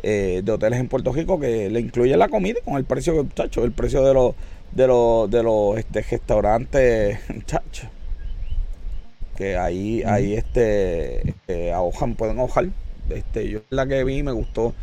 [0.04, 3.64] eh, de hoteles en Puerto Rico que le incluye la comida con el precio, muchacho,
[3.64, 4.34] el precio de los
[4.72, 7.90] de los de los este, restaurantes, muchacho.
[9.36, 12.70] Que ahí, ahí este, eh, ahojan, pueden ahojar.
[13.10, 14.74] Este, yo la que vi me gustó,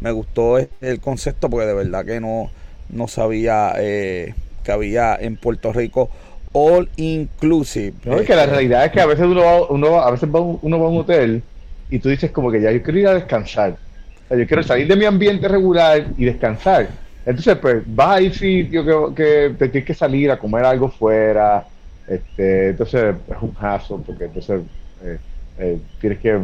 [0.00, 2.50] me gustó el concepto porque de verdad que no,
[2.90, 4.34] no sabía eh,
[4.64, 6.10] que había en Puerto Rico
[6.52, 7.94] all inclusive.
[8.04, 10.10] No, es que la Este, realidad es que a veces uno va, uno va- a
[10.10, 11.48] veces va, un- uno va a un hotel
[11.88, 13.72] y tú dices como que ya yo quiero ir a descansar.
[14.24, 17.01] O sea, yo quiero salir de mi ambiente regular y descansar.
[17.24, 20.88] Entonces, pues, vas a ir sitio que, que te tienes que salir a comer algo
[20.88, 21.66] fuera.
[22.06, 24.60] Este, entonces, es un hassle porque entonces
[25.04, 25.18] eh,
[25.58, 26.40] eh, tienes que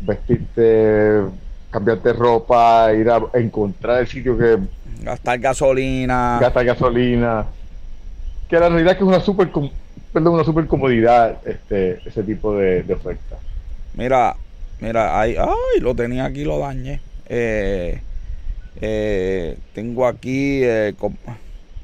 [0.00, 1.22] vestirte,
[1.70, 4.58] cambiarte ropa, ir a encontrar el sitio que
[5.02, 6.38] gastar gasolina.
[6.40, 7.46] gasta gasolina.
[8.48, 9.50] Que la realidad es que es una super,
[10.12, 13.38] perdón, una super comodidad este, ese tipo de, de oferta.
[13.94, 14.36] Mira,
[14.78, 17.00] mira, ahí, ay, lo tenía aquí, lo dañé.
[17.28, 18.00] Eh,
[18.80, 20.94] eh, tengo aquí, eh,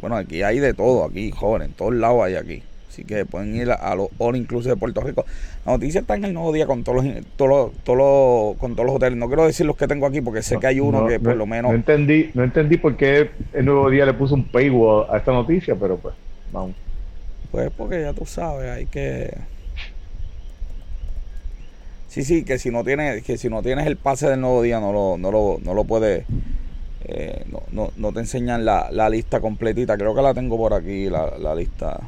[0.00, 2.62] bueno, aquí hay de todo, aquí, joven, en todos lados hay aquí.
[2.88, 5.24] Así que pueden ir a, a los All Inclusive de Puerto Rico.
[5.64, 8.74] La noticia está en el nuevo día con todos los, todos los, todos los- con
[8.74, 9.16] todos los hoteles.
[9.18, 11.30] No quiero decir los que tengo aquí porque sé que hay uno No, que por
[11.30, 14.44] no- lo menos No entendí, no entendí por qué el nuevo día le puso un
[14.44, 16.14] paywall a esta noticia, pero pues,
[16.52, 16.72] vamos.
[17.50, 19.32] Pues porque ya tú sabes, hay que.
[22.08, 24.80] Sí, sí, que si no tienes, que si no tienes el pase del nuevo día
[24.80, 26.24] no lo, no lo, no lo puedes,
[27.04, 29.96] eh, no, no, no te enseñan la, la lista completita.
[29.96, 31.98] Creo que la tengo por aquí, la, la lista.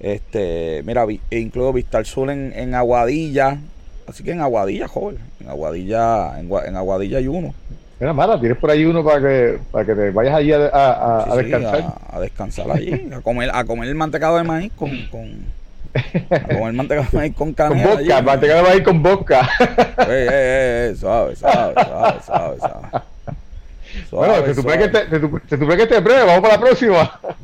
[0.00, 3.58] Este, mira, vi- e incluyo Vista al Sur en, en Aguadilla.
[4.06, 5.18] Así que en Aguadilla, joven.
[5.40, 7.52] En Aguadilla, en, en Aguadilla hay uno.
[8.00, 11.22] Mira, Mara, tienes por ahí uno para que, para que te vayas allí a, a-
[11.22, 11.80] a- Sí, a sí, descansar.
[12.10, 15.58] a, a descansar allí, a comer, a comer el mantecado de maíz con, con
[16.30, 17.90] a comer mantecado de maíz con Con canela.
[17.98, 18.04] allí.
[18.08, 19.48] vodka, para te quedar ahí con vodka.
[20.06, 22.56] Ey, ey, ey, ey, suave, suave, suave, suave,
[24.08, 24.28] suave.
[24.28, 26.60] bueno, se supone, que te, se, sup- se supone que te breve, vamos para la
[26.60, 27.20] próxima.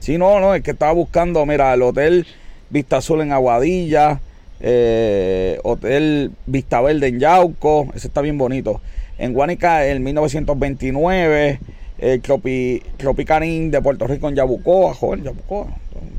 [0.00, 2.26] Sí, no, no, es que estaba buscando, mira, el hotel
[2.70, 4.18] Vista Azul en Aguadilla,
[4.60, 8.80] eh, hotel Vista Verde en Yauco, ese está bien bonito.
[9.18, 11.60] En Guanica, el 1929,
[11.98, 15.68] el Tropi, Tropicanín de Puerto Rico en Yabucoa, joven, Yabucoa,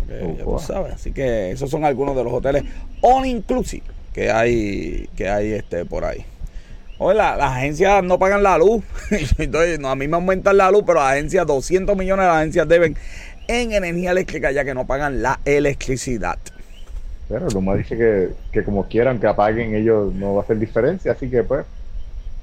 [0.07, 0.93] que ya tú sabes.
[0.93, 2.63] Así que esos son algunos de los hoteles
[3.01, 3.83] all inclusive
[4.13, 6.23] que hay, que hay este por ahí.
[6.99, 8.83] Oye, la- las agencias no pagan la luz.
[9.37, 12.37] Entonces, no, a mí me aumentan la luz, pero las agencias, 200 millones de las
[12.37, 12.95] agencias deben
[13.47, 16.37] en energía eléctrica ya que no pagan la electricidad.
[17.27, 21.11] Pero Luma dice que, que como quieran que apaguen, ellos no va a hacer diferencia,
[21.13, 21.65] así que pues,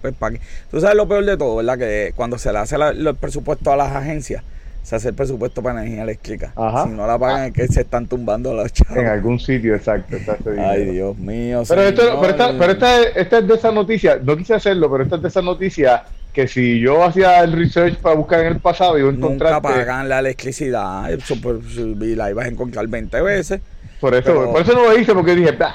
[0.03, 0.41] Pues, ¿pa' qué?
[0.71, 1.79] Tú sabes lo peor de todo, ¿verdad?
[1.79, 4.43] Que cuando se le hace la- el presupuesto a las agencias,
[4.83, 6.53] se hace el presupuesto para energía eléctrica.
[6.57, 6.85] Ajá.
[6.85, 8.97] Si no la pagan es que se están tumbando los chavos.
[8.97, 10.17] en algún sitio exacto
[10.59, 10.87] Ay.
[10.87, 11.63] Dios mío.
[11.69, 14.91] Pero, esto, pero, esta, pero esta, es- esta es de esas noticias, no quise hacerlo,
[14.91, 16.03] pero esta es de esas noticias
[16.33, 19.63] que si yo hacía el research para buscar en el pasado, iba a encontrar Nunca
[19.69, 21.13] pagan la electricidad.
[21.13, 23.61] Eso, pues, y la ibas a encontrar 20 veces.
[24.01, 25.75] por eso, pero- por eso no lo hice, porque dije, "Bah,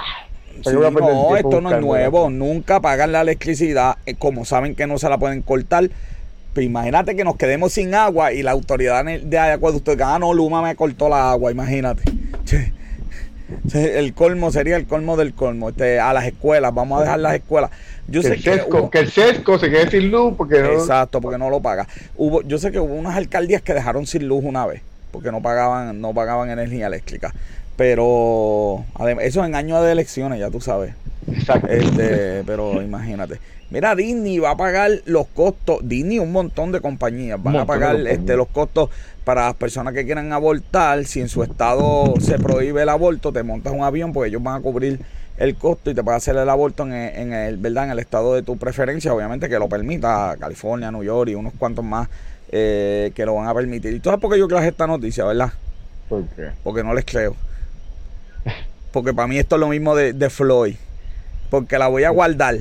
[0.64, 2.30] ¿para qué Sí, no, esto no es buscando?" nuevo.
[2.30, 3.97] Nunca pagan la electricidad.
[4.06, 5.89] eh, Como saben que no se la pueden cortar.
[6.56, 10.62] Pero imagínate que nos quedemos sin agua y la autoridad de acueducto ah, no, Luma
[10.62, 12.03] me cortó la agua, imagínate.
[13.74, 15.68] El colmo sería el colmo del colmo.
[15.68, 17.72] Este, a las escuelas, vamos a dejar las escuelas.
[18.08, 20.62] Yo que, sé el que sesco, hubo- que el sesco se quede sin luz porque
[20.62, 21.88] no, Exacto, porque no lo paga.
[22.16, 24.82] Hubo, yo sé que hubo unas alcaldías que dejaron sin luz una vez,
[25.12, 27.34] porque no pagaban, no pagaban energía eléctrica.
[27.78, 28.86] Pero
[29.21, 30.93] eso en años de elecciones, ya tú sabes.
[31.32, 31.67] Exacto.
[31.67, 33.39] Este, pero imagínate.
[33.71, 37.95] Mira, Disney va a pagar los costos, Disney un montón de compañías van a pagar
[38.07, 38.89] este los costos
[39.23, 41.03] para las personas que quieran abortar.
[41.05, 44.59] Si en su estado se prohíbe el aborto, te montas un avión porque ellos van
[44.59, 44.99] a cubrir
[45.38, 47.86] el costo y te pueden hacer el aborto en el, en el, ¿verdad?
[47.86, 51.53] En el estado de tu preferencia, obviamente que lo permita California, New York y unos
[51.57, 52.07] cuantos más
[52.51, 53.93] eh, que lo van a permitir.
[53.93, 55.51] ¿Y tú sabes por qué yo traje esta noticia, verdad?
[56.07, 56.51] ¿Por qué?
[56.63, 57.36] Porque no les creo.
[58.96, 60.76] Porque para mí esto es lo mismo de, de Floyd.
[61.50, 62.56] Porque la voy a guardar.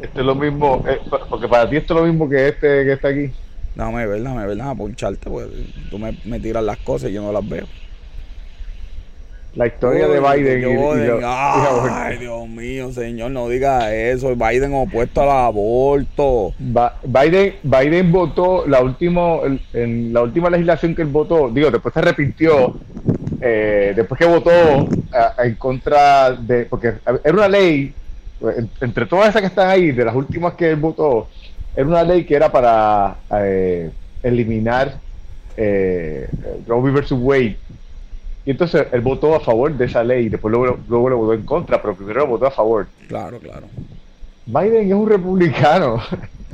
[0.00, 0.96] Esto es lo mismo, eh,
[1.28, 3.30] porque para ti esto es lo mismo que este que está aquí.
[3.74, 5.50] Dame ver, dame ver, dame poncharte, porque
[5.90, 7.66] tú me, me tiras las cosas y yo no las veo.
[9.54, 10.60] La historia de Biden.
[10.62, 11.20] y- Biden.
[11.24, 14.34] Ay, Dios mío, señor, no diga eso.
[14.34, 16.54] Biden opuesto al aborto.
[16.58, 19.40] Ba- Biden, Biden votó la última,
[19.74, 22.78] en la última legislación que él votó, digo, después se arrepintió,
[23.48, 24.50] eh, después que votó
[25.12, 26.94] a- en contra de, porque
[27.24, 27.94] era una ley,
[28.40, 31.28] en- entre todas esas que están ahí, de las últimas que él votó,
[31.76, 33.90] era una ley que era para eh,
[34.22, 34.98] eliminar
[35.56, 36.28] eh,
[36.92, 37.56] versus Wade.
[38.44, 41.32] Y entonces él votó a favor de esa ley, y después luego, luego lo votó
[41.34, 42.86] en contra, pero primero lo votó a favor.
[43.08, 43.66] Claro, claro.
[44.46, 46.00] Biden es un republicano.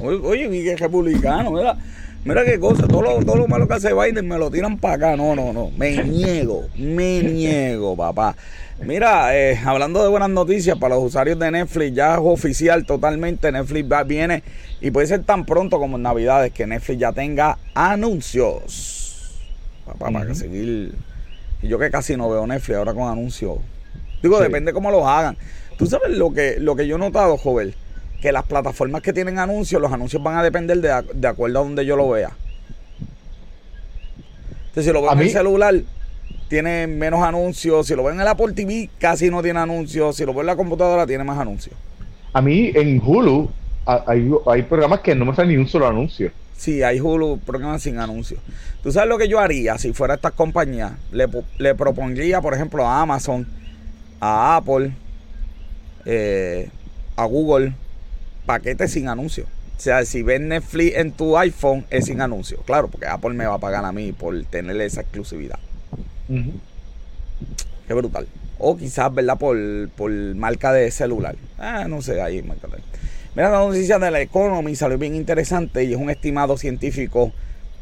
[0.00, 1.76] Oye, oye, y que republicano, mira,
[2.24, 4.94] mira qué cosa, todo lo, todo lo malo que hace Biden me lo tiran para
[4.94, 8.36] acá, no, no, no, me niego, me niego, papá.
[8.84, 13.52] Mira, eh, hablando de buenas noticias para los usuarios de Netflix, ya es oficial totalmente,
[13.52, 14.42] Netflix va- viene
[14.80, 19.40] y puede ser tan pronto como en Navidades que Netflix ya tenga anuncios.
[19.86, 20.94] Papá, para que seguir,
[21.62, 23.58] y yo que casi no veo Netflix ahora con anuncios.
[24.22, 24.44] Digo, Sí.
[24.44, 25.36] depende cómo los hagan.
[25.76, 27.74] Tú sabes lo que, lo que yo he notado, joven,
[28.22, 31.62] que las plataformas que tienen anuncios, los anuncios van a depender de, de acuerdo a
[31.64, 32.30] donde yo lo vea.
[34.68, 35.74] Entonces, si lo veo en el celular,
[36.48, 37.86] tiene menos anuncios.
[37.86, 40.16] Si lo veo en el Apple TV, casi no tiene anuncios.
[40.16, 41.74] Si lo veo en la computadora, tiene más anuncios.
[42.32, 43.50] A mí en Hulu
[43.84, 46.30] hay, hay programas que no me salen ni un solo anuncio.
[46.56, 48.40] Sí, hay Hulu programas sin anuncios.
[48.84, 50.92] ¿Tú sabes lo que yo haría si fuera estas compañías?
[51.10, 51.26] Le,
[51.58, 53.46] le propondría, por ejemplo, a Amazon,
[54.20, 54.92] a Apple,
[56.04, 56.70] eh,
[57.16, 57.74] a Google,
[58.46, 59.46] paquetes sin anuncios.
[59.76, 62.60] O sea, si ves Netflix en tu iPhone, es sin anuncios.
[62.64, 65.58] Claro, porque Apple me va a pagar a mí por tener esa exclusividad.
[67.88, 68.26] Qué brutal.
[68.58, 69.38] O quizás, ¿verdad?
[69.38, 69.56] Por,
[69.96, 71.34] por marca de celular.
[71.58, 72.82] Ah, no sé, ahí marca de-
[73.34, 77.32] Mira, la noticia de la Economy salió bien interesante y es un estimado científico.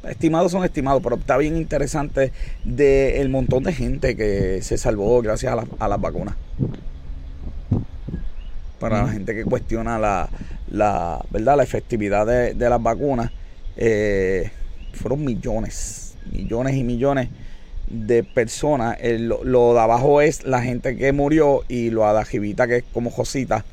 [0.09, 2.33] Estimados son estimados, pero está bien interesante
[2.65, 6.37] del montón de gente que se salvó gracias a, las- a las vacunas.
[8.81, 10.31] Para la gente que cuestiona la,
[10.69, 11.59] la, ¿verdad?
[11.59, 13.33] la efectividad de, de las vacunas,
[13.77, 14.51] eh,
[14.95, 17.31] fueron millones, millones y millones
[17.87, 18.99] de personas.
[19.01, 22.79] El- lo, lo de abajo es la gente que murió y lo de arribita que
[22.79, 23.67] es como Josita,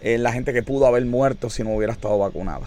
[0.00, 2.66] es la gente que pudo haber muerto si no hubiera estado vacunada.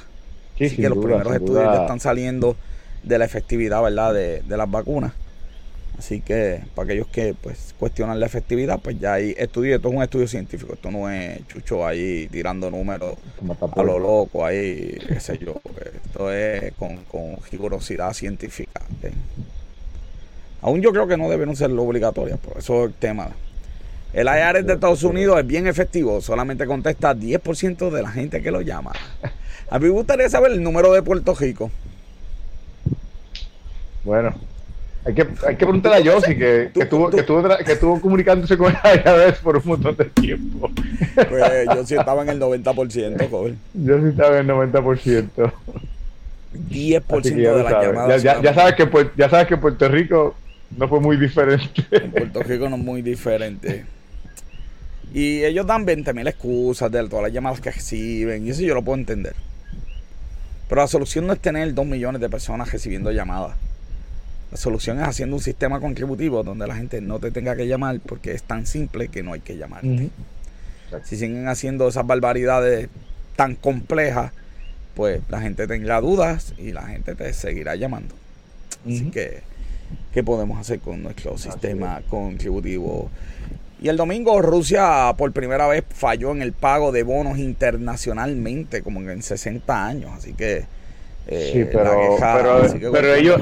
[0.57, 2.57] Sí, Así que los duda, primeros estudios están saliendo
[3.03, 4.13] de la efectividad, ¿verdad?
[4.13, 5.13] De, de las vacunas.
[5.97, 9.95] Así que para aquellos que pues cuestionan la efectividad, pues ya hay estudios, esto es
[9.95, 13.15] un estudio científico, esto no es chucho ahí tirando números
[13.75, 15.59] a lo loco, ahí, qué sé yo.
[16.05, 18.81] Esto es con, con rigurosidad científica.
[20.61, 23.29] Aún yo creo que no deben ser obligatorias, por eso es el tema.
[24.13, 28.51] El IRS de Estados Unidos es bien efectivo, solamente contesta 10% de la gente que
[28.51, 28.91] lo llama.
[29.69, 31.71] A mí me gustaría saber el número de Puerto Rico.
[34.03, 34.33] Bueno,
[35.07, 38.57] hay que, hay que preguntarle a Yossi que, que, estuvo, que, estuvo, que estuvo comunicándose
[38.57, 40.69] con IRS por un montón de tiempo.
[41.29, 43.57] Pues yo sí estaba en el 90%, joven.
[43.73, 45.51] Yo sí estaba en el 90%.
[46.69, 47.87] 10% Así que ya, de las sabes.
[47.87, 48.23] llamadas.
[48.23, 50.35] Ya, ya- ya sabes que, ya sabes que Puerto Rico
[50.77, 51.85] no fue muy diferente.
[51.91, 53.85] En Puerto Rico no es muy diferente.
[55.13, 58.75] Y ellos dan 20 mil excusas de todas las llamadas que reciben, y eso yo
[58.75, 59.35] lo puedo entender.
[60.67, 63.55] Pero la solución no es tener 2 millones de personas recibiendo llamadas.
[64.51, 67.99] La solución es haciendo un sistema contributivo donde la gente no te tenga que llamar
[67.99, 69.81] porque es tan simple que no hay que llamar.
[71.03, 72.87] Si siguen haciendo esas barbaridades
[73.35, 74.31] tan complejas,
[74.95, 78.15] pues la gente tendrá dudas y la gente te seguirá llamando.
[78.85, 79.41] Así que,
[80.13, 83.09] ¿qué podemos hacer con nuestro sistema contributivo?
[83.81, 89.01] Y el domingo Rusia por primera vez falló en el pago de bonos internacionalmente, como
[89.01, 90.11] en 60 años.
[90.15, 90.76] Así que...
[91.27, 92.61] eh, Sí, la pero, pero,
[92.91, 93.41] pero ellos,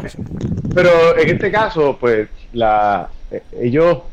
[0.73, 4.03] pero en este caso, pues, la, eh, ellos,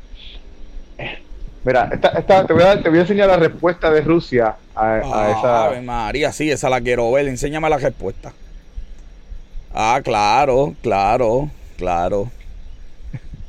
[0.98, 1.18] eh,
[1.64, 5.06] mira, esta, esta- te, voy a, te voy a enseñar la respuesta de Rusia a,
[5.10, 7.26] a Ah, esa, Ave María, sí, esa la quiero ver.
[7.28, 8.34] Enséñame la respuesta.
[9.74, 12.30] Ah, claro, claro, claro.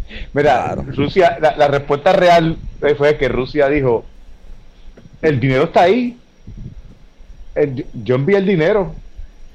[0.34, 0.84] Mira, Claro.
[0.86, 2.58] Rusia, la, la respuesta real
[2.98, 4.06] fue que Rusia dijo,
[5.22, 6.20] el dinero está ahí,
[7.56, 8.96] El- yo envié el dinero,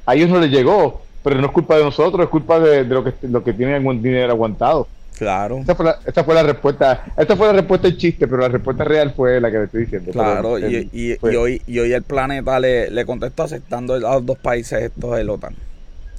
[0.09, 2.95] a ellos no les llegó, pero no es culpa de nosotros, es culpa de, de
[2.95, 4.89] lo que lo que tienen algún dinero aguantado.
[5.19, 8.41] Claro, Esta fue, la, esta fue la respuesta, esta fue la respuesta en chiste, pero
[8.41, 10.13] la respuesta real fue la que le estoy diciendo.
[10.13, 10.59] claro.
[10.61, 14.39] Y, el- y- hoy, y hoy el planeta le, le contestó aceptando a los dos
[14.39, 15.57] países estos del OTAN.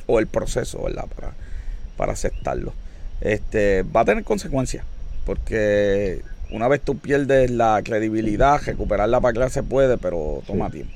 [0.05, 1.05] O el proceso, ¿verdad?
[1.15, 1.31] Para,
[1.95, 2.73] para aceptarlo.
[3.21, 4.83] Este, va a tener consecuencias.
[5.25, 6.21] Porque
[6.51, 10.93] una vez tú pierdes la credibilidad, recuperarla para que se puede, pero toma tiempo.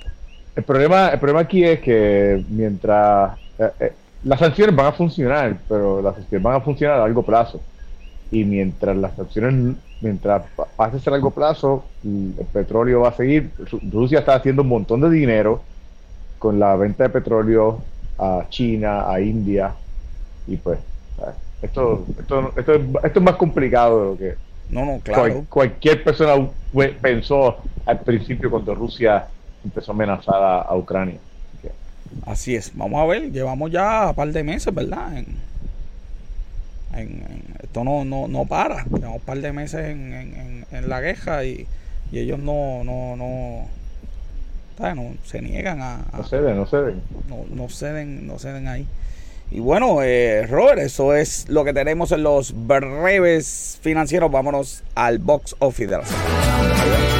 [0.56, 5.66] El problema, el problema aquí es que mientras eh, eh, las sanciones van a funcionar,
[5.68, 7.68] pero las sanciones van a funcionar a largo plazo.
[8.32, 13.14] y mientras las sanciones, mientras pa- pase ese largo plazo, el el petróleo va a
[13.14, 13.56] seguir.
[13.58, 15.70] Ru- Rusia está haciendo un montón de dinero
[16.38, 19.80] con la venta de petróleo a China, a India,
[20.46, 20.80] y pues
[21.62, 25.48] esto, esto, esto, es, esto es más complicado de lo que No, no, cual- claro.
[25.50, 26.34] cualquier persona
[27.02, 29.32] pensó al principio cuando Rusia
[29.64, 31.18] empezó a amenazar a, a Ucrania.
[32.28, 32.72] Así es.
[32.76, 35.18] Vamos a ver, llevamos ya un par de meses, ¿verdad?
[35.18, 35.26] En,
[36.94, 38.84] en- en- esto no, no, no para.
[38.86, 41.66] Llevamos un par de meses en, en- en- en la guerra y,
[42.12, 43.66] y ellos no, no, no,
[44.78, 44.96] ¿sabes?
[44.96, 47.02] no se niegan a, a- No ceden, no ceden.
[47.28, 48.86] no, no ceden, no ceden ahí.
[49.50, 54.32] Y bueno, eh, Robert, eso es lo que tenemos en los breves financieros.
[54.32, 57.13] Vámonos al box office de la semana.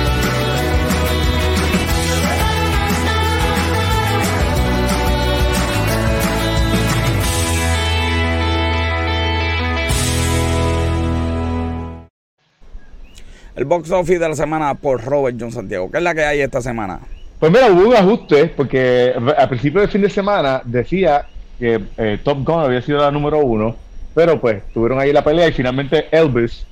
[13.64, 15.90] El box office de la semana por Robert John Santiago.
[15.90, 17.00] ¿Qué es la que hay esta semana?
[17.40, 21.26] Pues mira, hubo un ajuste porque al principio del fin de semana decía
[21.58, 23.74] que eh, Top Gun había sido la número uno,
[24.14, 26.66] pero pues tuvieron ahí la pelea y finalmente Elvis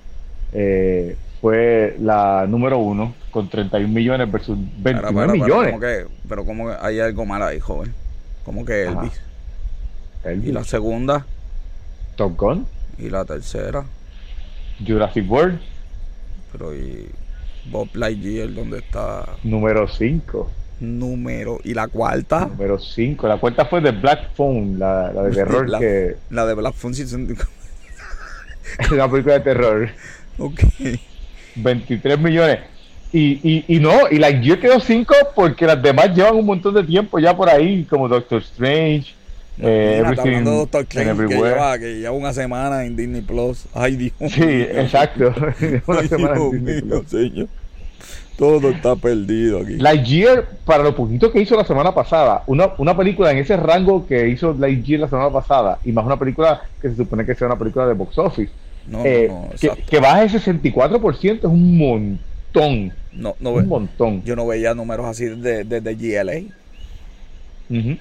[0.51, 5.71] eh, fue la número uno con 31 millones versus 29 Para, para, para, millones.
[5.71, 7.93] ¿cómo que- pero como que hay algo mal ahí, joven.
[8.43, 8.83] Como que.
[8.83, 11.25] Elvis, Y la segunda,
[12.17, 12.67] Top Gun,
[12.97, 13.85] y la tercera,
[14.85, 15.57] Jurassic World,
[16.51, 17.07] pero y
[17.69, 19.25] Bob Lightyear, ¿dónde está?
[19.43, 20.51] número 5.
[20.79, 21.59] Número.
[21.63, 23.27] Y la cuarta, Número 5.
[23.27, 26.73] La cuenta fue de Black Phone, la, la de terror la, que la de Black
[26.73, 27.35] Phone Season.
[28.79, 29.89] es una película de terror.
[30.39, 30.59] ok.
[31.55, 32.59] 23 millones.
[33.13, 36.73] Y, y, y no, y la Gear quedó 5 porque las demás llevan un montón
[36.73, 39.13] de tiempo ya por ahí, como Doctor Strange,
[39.61, 43.21] eh, Mira, está hablando de Doctor Strange, que lleva, que lleva una semana en Disney
[43.21, 43.65] Plus.
[43.73, 44.65] Ay, Dios Sí, mío.
[44.71, 45.33] exacto.
[45.87, 47.09] Una semana Dios en Disney mío, Plus.
[47.09, 47.47] señor.
[48.37, 49.75] Todo está perdido aquí.
[49.75, 54.07] Lightyear, para lo poquito que hizo la semana pasada, una, una película en ese rango
[54.07, 57.45] que hizo Lightyear la semana pasada, y más una película que se supone que sea
[57.47, 58.51] una película de box office,
[58.87, 62.93] No, eh, no, no, que, que baja ese 64% es un montón.
[63.13, 64.23] No, no Un montón.
[64.23, 66.39] yo no veía números así desde desde GLA.
[67.69, 67.97] Ujú.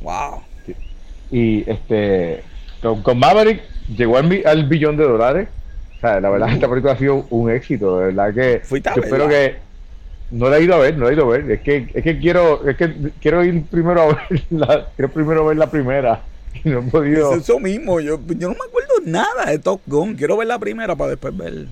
[0.00, 0.42] Wow.
[1.30, 2.42] Y este
[2.82, 3.62] con, con Maverick
[3.96, 5.48] llegó al, billón de dólares.
[5.96, 7.98] O sea, la verdad, esta película ha sido un éxito.
[7.98, 9.56] De verdad que yo espero que
[10.30, 11.50] no la he ido a ver, no la he ido a ver.
[11.50, 15.46] Es que, es que quiero, es que quiero ir primero a ver la, quiero primero
[15.46, 16.22] ver la primera.
[16.62, 17.32] Y no he podido.
[17.34, 17.98] Es eso mismo.
[17.98, 20.14] Yo, yo no me acuerdo nada de Top Gun.
[20.14, 21.66] Quiero ver la primera para después ver.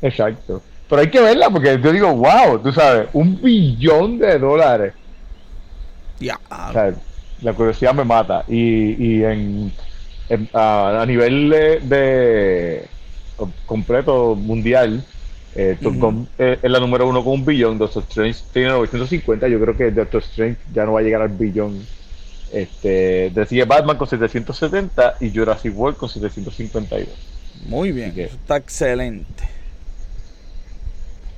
[0.00, 0.62] Exacto.
[0.88, 4.94] Pero hay que verla porque yo digo, wow, tú sabes, un billón de dólares.
[6.20, 6.40] Ya.
[6.50, 6.94] O sea,
[7.44, 8.44] la curiosidad me mata.
[8.48, 9.72] Y, y en,
[10.28, 12.84] en- a, a nivel de, de
[13.66, 15.04] completo mundial,
[15.54, 15.76] eh,
[16.38, 17.78] eh, es la número uno con un billón.
[17.78, 19.46] Doctor Strange tiene 950.
[19.48, 21.86] Yo creo que Doctor Strange ya no va a llegar al billón.
[22.52, 27.08] Este, decía Batman con 770 y Jurassic World con 752.
[27.66, 28.12] Muy bien.
[28.14, 29.44] Que- está excelente.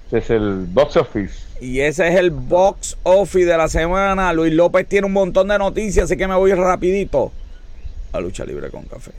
[0.09, 1.45] Ese es el box office.
[1.61, 4.32] Y ese es el box office de la semana.
[4.32, 7.32] Luis López tiene un montón de noticias, así que me voy rapidito
[8.12, 9.12] a lucha libre con café.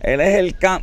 [0.00, 0.82] Él es el cam...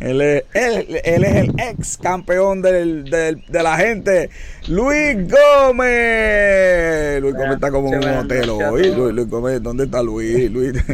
[0.00, 4.28] Él es, él, él es el ex campeón del, del- de la gente,
[4.68, 7.22] Luis Gómez.
[7.22, 8.92] Luis Gómez está como en un hotel hoy.
[8.92, 10.50] Luis, Luis Gómez, ¿dónde está Luis?
[10.50, 10.72] Luis.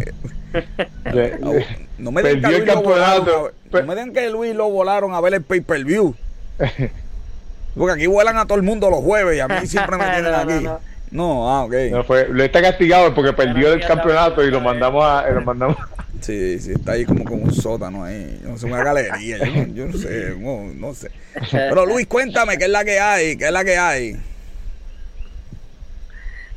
[1.99, 3.25] No, me digan que a Perdió el Luis lo volaron.
[3.25, 3.39] campeonato.
[3.39, 6.15] a ver- No me digan que Luis lo volaron a ver el pay-per-view.
[7.77, 10.25] Porque aquí vuelan a todo el mundo los jueves y a mí siempre me tienen
[10.25, 10.85] No, no, aquí.
[11.11, 11.51] No.
[11.51, 11.75] Ah, ok.
[11.91, 15.77] no fue, lo está castigado porque perdió el campeonato y lo mandamos a, lo mandamos
[16.21, 18.41] Sí, sí, está ahí como con un sótano ahí.
[18.43, 19.39] No sé, una galería.
[19.39, 21.11] Yo no, yo no sé, no, no sé.
[21.51, 23.37] Pero Luis, cuéntame, ¿qué es la que hay?
[23.37, 24.17] ¿Qué es la que hay?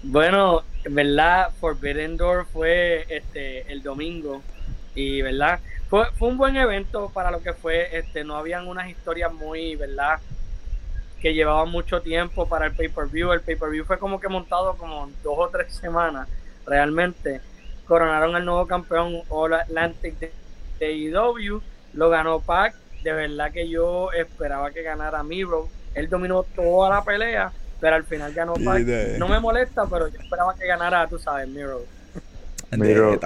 [0.04, 4.42] Bueno, en verdad, Forbidden Door fue este el domingo
[4.96, 7.96] y verdad fue, fue un buen evento para lo que fue.
[7.98, 10.20] Este, no habían unas historias muy, verdad,
[11.24, 13.32] que llevaban mucho tiempo para el pay per view.
[13.32, 16.28] El pay per view fue como que montado como dos o tres semanas,
[16.68, 17.42] realmente.
[17.88, 20.32] Coronaron al nuevo campeón All Atlantic de,
[20.80, 21.62] de AEW,
[21.94, 22.76] lo ganó Pac.
[23.04, 25.70] De verdad que yo esperaba que ganara Miro.
[25.96, 27.52] Él dominó toda la pelea
[27.84, 28.82] pero al final ganó Pac.
[29.18, 31.86] No me molesta, pero yo esperaba que ganara, tú sabes, Miro.
[32.78, 33.20] Miro.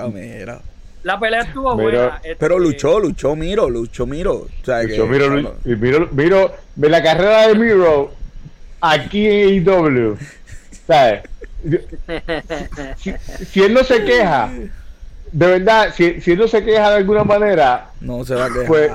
[1.08, 1.90] La pelea estuvo Miro.
[1.90, 2.16] buena.
[2.18, 4.34] este, Pero luchó, luchó Miro, luchó Miro.
[4.34, 5.30] O sea, que- Yo miro,
[5.64, 8.12] miro, miro, de la carrera de Miro
[8.82, 10.18] aquí en AEW.
[10.86, 11.22] ¿Sabes?
[12.98, 13.14] Si,
[13.46, 14.50] si él no se queja,
[15.32, 18.50] de verdad, si, si él no se queja de alguna manera, No se va a
[18.50, 18.92] quejar, Pues-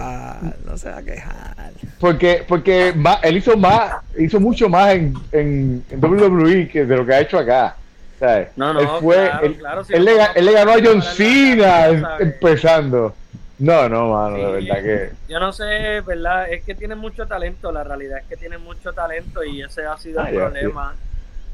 [0.66, 1.70] no se va a quejar.
[1.98, 6.94] porque porque más, él hizo más, hizo mucho más en, en, en WWE que de
[6.96, 7.76] lo que ha hecho acá.
[8.23, 8.49] ¿Sabes?
[8.57, 11.03] No, no, él fue, claro, él, claro, sí, él le, él le ganó a John
[11.03, 12.20] Cena ¿sabes?
[12.20, 13.14] empezando.
[13.59, 15.11] No, no, mano, de Sí, verdad que.
[15.29, 16.51] Yo no sé, ¿verdad?
[16.51, 19.97] Es que tiene mucho talento, la realidad es que tiene mucho talento y ese ha
[19.99, 20.95] sido Ah, el ya, problema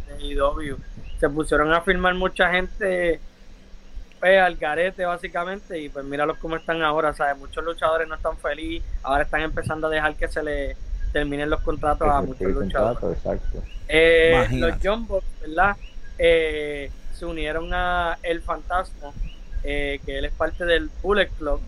[0.08, 0.76] de IW.
[1.20, 3.20] Se pusieron a filmar mucha gente
[4.20, 7.36] pues, al garete básicamente y pues míralos cómo están ahora, ¿sabes?
[7.38, 10.76] Muchos luchadores no están felices, ahora están empezando a dejar que se le
[11.12, 12.98] terminen los contratos a muchos luchadores.
[12.98, 13.62] contrato, Exacto.
[13.88, 15.76] Eh, los John Bucks, ¿verdad?
[16.18, 19.12] Eh, se unieron a El Fantasma,
[19.64, 21.60] eh, que él es parte del Bullet Club.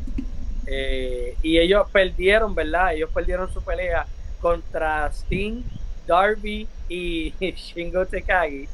[0.67, 2.95] eh, y ellos perdieron, ¿verdad?
[2.95, 4.07] Ellos perdieron su pelea
[4.41, 5.63] contra Sting,
[6.07, 8.69] Darby y Shingo Takagi.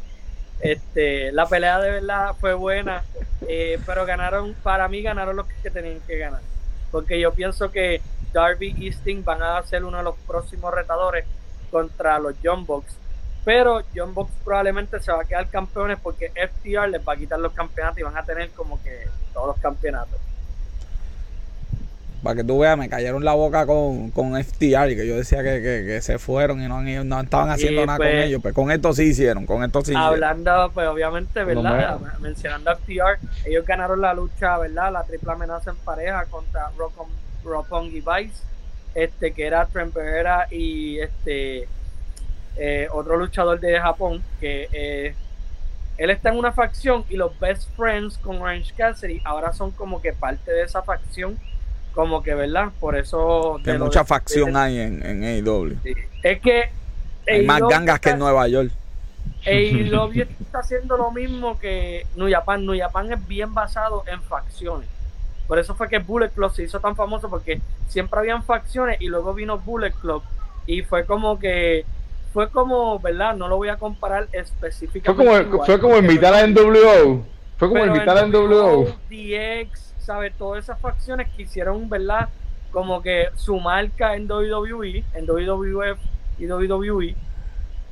[0.61, 3.05] Este, la pelea de verdad fue buena,
[3.87, 6.43] pero ganaron, para mí ganaron los que tenían que ganar.
[6.91, 8.03] Porque yo pienso que
[8.33, 11.27] Darby y Sting van a ser uno de los próximos retadores
[11.71, 12.95] contra los John Bucks.
[13.47, 17.39] Pero John Bucks probablemente se va a quedar campeones porque FTR les va a quitar
[17.39, 20.19] los campeonatos y van a tener como que todos los campeonatos.
[22.25, 25.45] Para que tú veas, me cayeron la boca con, con FTR y que yo decía
[25.45, 28.43] que, que, que se fueron y no, no estaban haciendo Y, nada pues, con ellos.
[28.43, 30.09] Pues con esto sí hicieron, con esto sí hicieron.
[30.09, 32.01] Hablando, pues obviamente, ¿verdad?
[32.01, 34.93] No Mencionando a FTR, ellos ganaron la lucha, ¿verdad?
[34.93, 36.73] La triple amenaza en pareja contra
[37.45, 38.43] Roppongi Vice,
[38.97, 41.69] este, que era Trent Pereira y este
[42.57, 45.15] eh, otro luchador de Japón, que eh,
[45.99, 50.01] él está en una facción y los best friends con Orange Cassidy ahora son como
[50.03, 51.39] que parte de esa facción,
[51.95, 52.69] como que, ¿verdad?
[52.81, 53.61] Por eso...
[53.65, 55.77] Que mucha de- facción de- hay en, en AEW.
[55.83, 55.95] sí.
[56.23, 56.71] Es que...
[57.29, 58.71] Hay más AEW gangas que en Nueva York.
[59.47, 62.65] AEW está haciendo lo mismo que New Japan.
[62.65, 64.89] New Japan es bien basado en facciones.
[65.49, 69.07] Por eso fue que Bullet Club se hizo tan famoso porque siempre habían facciones y
[69.07, 70.23] luego vino Bullet Club
[70.67, 71.85] y fue como que
[72.37, 73.35] fue como, ¿verdad?
[73.35, 75.25] No lo voy a comparar Fue específicamente.
[75.25, 77.25] como, igual, fue como invitar a NWO.
[77.57, 78.89] Fue como invitar a NWO.
[79.09, 80.35] DX, ¿sabes?
[80.37, 82.29] Todas esas facciones quisieron, ¿verdad?
[82.73, 85.99] Como que su marca en WWE, en WWF
[86.39, 87.17] y WWE.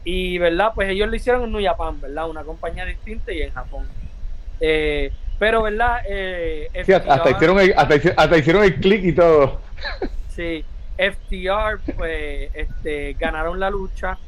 [0.05, 0.73] Y, ¿verdad?
[0.75, 2.29] Pues ellos lo hicieron en New Japan, ¿verdad?
[2.29, 3.87] Una compañía distinta y en Japón.
[4.61, 6.03] Eh, pero, ¿verdad?
[6.07, 9.63] Eh, Sí, hasta, hicieron el, hasta, hasta hicieron el click y todo.
[10.29, 10.63] Sí,
[10.99, 14.19] FTR pues este, ganaron la lucha,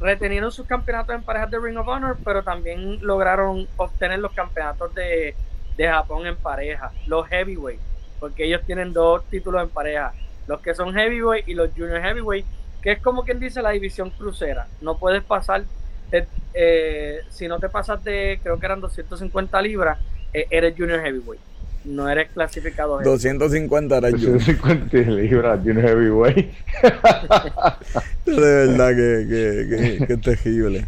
[0.00, 4.94] retenieron sus campeonatos en parejas de Ring of Honor, pero también lograron obtener los campeonatos
[4.94, 5.34] de,
[5.76, 7.80] de Japón en pareja, los heavyweight,
[8.20, 10.12] porque ellos tienen dos títulos en pareja,
[10.46, 12.46] los que son heavyweight y los junior heavyweight,
[12.82, 15.64] que es como quien dice la división crucera, no puedes pasar,
[16.12, 19.98] eh, eh, si no te pasas de, creo que eran 250 libras,
[20.32, 21.40] eh, eres junior heavyweight,
[21.84, 23.22] no eres clasificado heavyweight.
[23.22, 24.32] 250 era yo.
[24.32, 26.52] 250 libras, Junior Heavyweight.
[28.26, 30.86] De verdad que, que, que, que es terrible.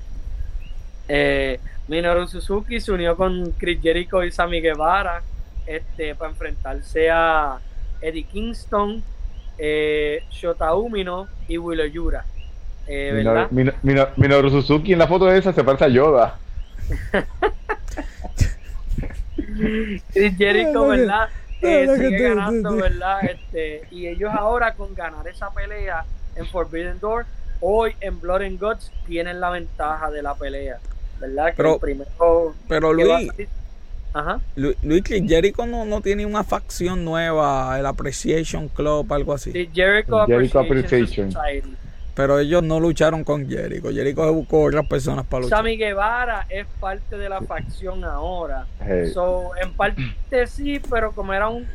[1.08, 5.22] Eh, Minoru Suzuki se unió con Chris Jericho y Sammy Guevara
[5.66, 7.58] este, para enfrentarse a
[8.00, 9.02] Eddie Kingston,
[9.58, 12.24] eh, Shota Umino y Willow Yura.
[12.86, 13.48] Eh, ¿verdad?
[13.50, 16.38] Mino- Mino- Minoru Suzuki en la foto esa se parece a Yoda.
[20.12, 21.28] Chris Jericho, ¿verdad?
[21.62, 23.18] Eh, sigue ganando, ¿verdad?
[23.24, 26.04] Este, y ellos ahora con ganar esa pelea
[26.36, 27.26] en Forbidden Door,
[27.60, 30.78] hoy en Blood and Guts tienen la ventaja de la pelea,
[31.20, 31.48] ¿verdad?
[31.48, 33.30] Que Pero- el primero Pero Luis,
[34.12, 34.40] Ajá.
[34.56, 39.52] Lu- Luis Chris Jericho no, no tiene una facción nueva, el Appreciation Club, algo así.
[39.52, 41.32] The Jericho, Jericho Appreciation, Appreciation.
[41.32, 41.76] Society.
[42.14, 43.90] Pero ellos no lucharon con Jericho.
[43.90, 45.58] Jericho se buscó otras personas para luchar.
[45.58, 48.66] Sammy Guevara es parte de la facción ahora.
[48.80, 49.10] Hey.
[49.14, 50.02] So, en parte
[50.46, 51.66] sí, pero como era un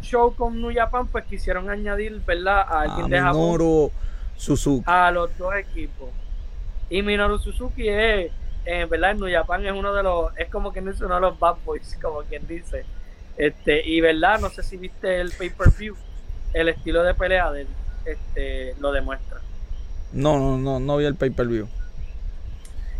[0.00, 2.60] show con New Japan, pues quisieron añadir, ¿verdad?
[2.60, 3.92] A alguien a de Japón Minoru
[4.36, 4.84] Suzuki.
[4.86, 6.08] a los dos equipos.
[6.88, 8.32] Y Minoru Suzuki es,
[8.64, 11.20] en verdad, en New Japan es uno de los, es como quien dice uno de
[11.20, 12.84] los bad boys, como quien dice.
[13.36, 15.96] Este, y verdad, no sé si viste el pay-per-view,
[16.52, 17.68] el estilo de pelea de él,
[18.04, 19.40] este, lo demuestra.
[20.12, 21.68] No, no, no, no vi el pay-per-view.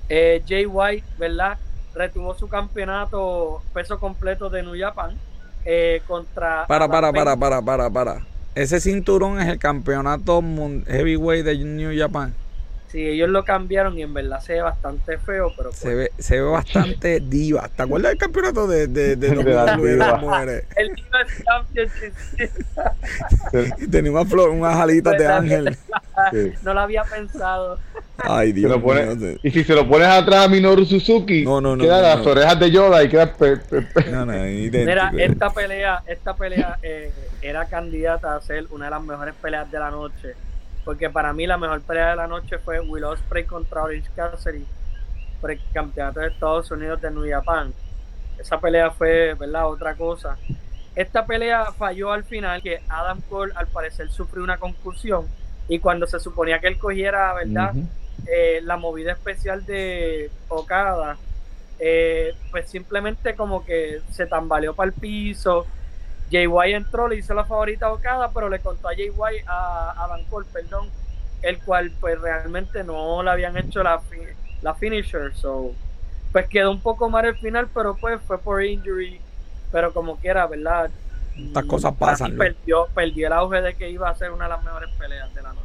[0.08, 1.58] Eh, Jay White, ¿verdad?
[1.94, 5.16] Retuvo su campeonato peso completo de New Japan
[5.64, 6.66] eh, contra.
[6.66, 8.26] Para, para, para, para, para, para.
[8.54, 10.42] Ese cinturón es el campeonato
[10.86, 12.34] heavyweight de New Japan.
[12.91, 16.11] Sí, ellos lo cambiaron y en verdad se ve bastante feo, pero pues, Se ve,
[16.18, 17.68] se ve bastante diva.
[17.68, 20.64] ¿Te acuerdas del campeonato de, de, de, las mujeres?
[20.74, 22.12] el Divas Championship
[23.78, 25.76] Y tenía unas, flor- unas alitas de ángel.
[26.32, 26.53] Sí.
[26.62, 27.78] no lo había pensado.
[28.18, 29.38] Ay, Dios pone- mío.
[29.43, 32.18] y si se lo pones atrás a Minoru Suzuki, No, no, no, queda no, las
[32.24, 32.30] no.
[32.32, 34.32] orejas de Yoda y queda pe- pe- pe- No, no.
[34.32, 39.70] Mira, esta pelea, esta pelea eh, era candidata a ser una de las mejores peleas
[39.70, 40.34] de la noche.
[40.85, 44.66] Porque para mí la mejor pelea de la noche fue Will Ospreay contra Orange Cassidy
[45.41, 47.72] por el campeonato de Estados Unidos de New Japan.
[48.39, 49.68] Esa pelea fue, ¿verdad?
[49.68, 50.37] Otra cosa.
[50.95, 55.26] Esta pelea falló al final, que Adam Cole al parecer sufrió una concusión
[55.68, 57.72] y cuando se suponía que él cogiera, ¿verdad?
[58.26, 61.16] Eh, la movida especial de Okada,
[61.78, 65.66] eh, pues simplemente como que se tambaleó para el piso.
[66.31, 69.11] JY entró, le hizo la favorita a Okada, pero le contó a JY,
[69.47, 70.89] a, a Van Cole, perdón,
[71.43, 74.18] el cual pues realmente no le habían hecho la, fi-
[74.62, 75.35] la finisher.
[75.35, 75.72] So,
[76.33, 79.20] pues quedó un poco mal el final, pero pues fue por injury.
[79.72, 80.91] Pero como quiera, ¿verdad?
[81.37, 82.37] Estas cosas pasan.
[82.37, 85.43] Perdió, perdió el auge de que iba a ser una de las mejores peleas de
[85.43, 85.61] la noche.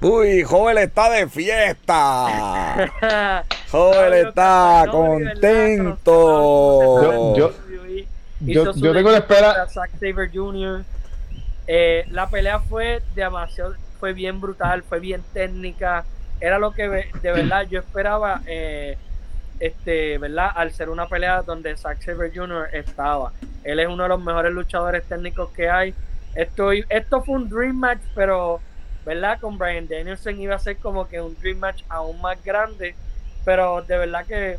[0.00, 2.84] Uy, joven está de fiesta.
[3.02, 6.12] Ah, Joven está contento.
[7.36, 7.52] Yo-
[8.40, 10.84] yo- tengo la espera- Zack Sabre Jr.
[11.66, 16.04] Eh, la pelea fue demasiado, fue bien brutal, fue bien técnica.
[16.40, 18.96] Era lo que de verdad yo esperaba, eh,
[19.60, 20.50] este, ¿verdad?
[20.54, 22.68] Al ser una pelea donde Zack Sabre Jr.
[22.72, 23.32] estaba.
[23.64, 25.94] Él es uno de los mejores luchadores técnicos que hay.
[26.34, 28.60] Esto, esto fue un dream match, pero,
[29.04, 29.40] ¿verdad?
[29.40, 32.94] Con Brian Danielson iba a ser como que un dream match aún más grande.
[33.44, 34.58] Pero de verdad que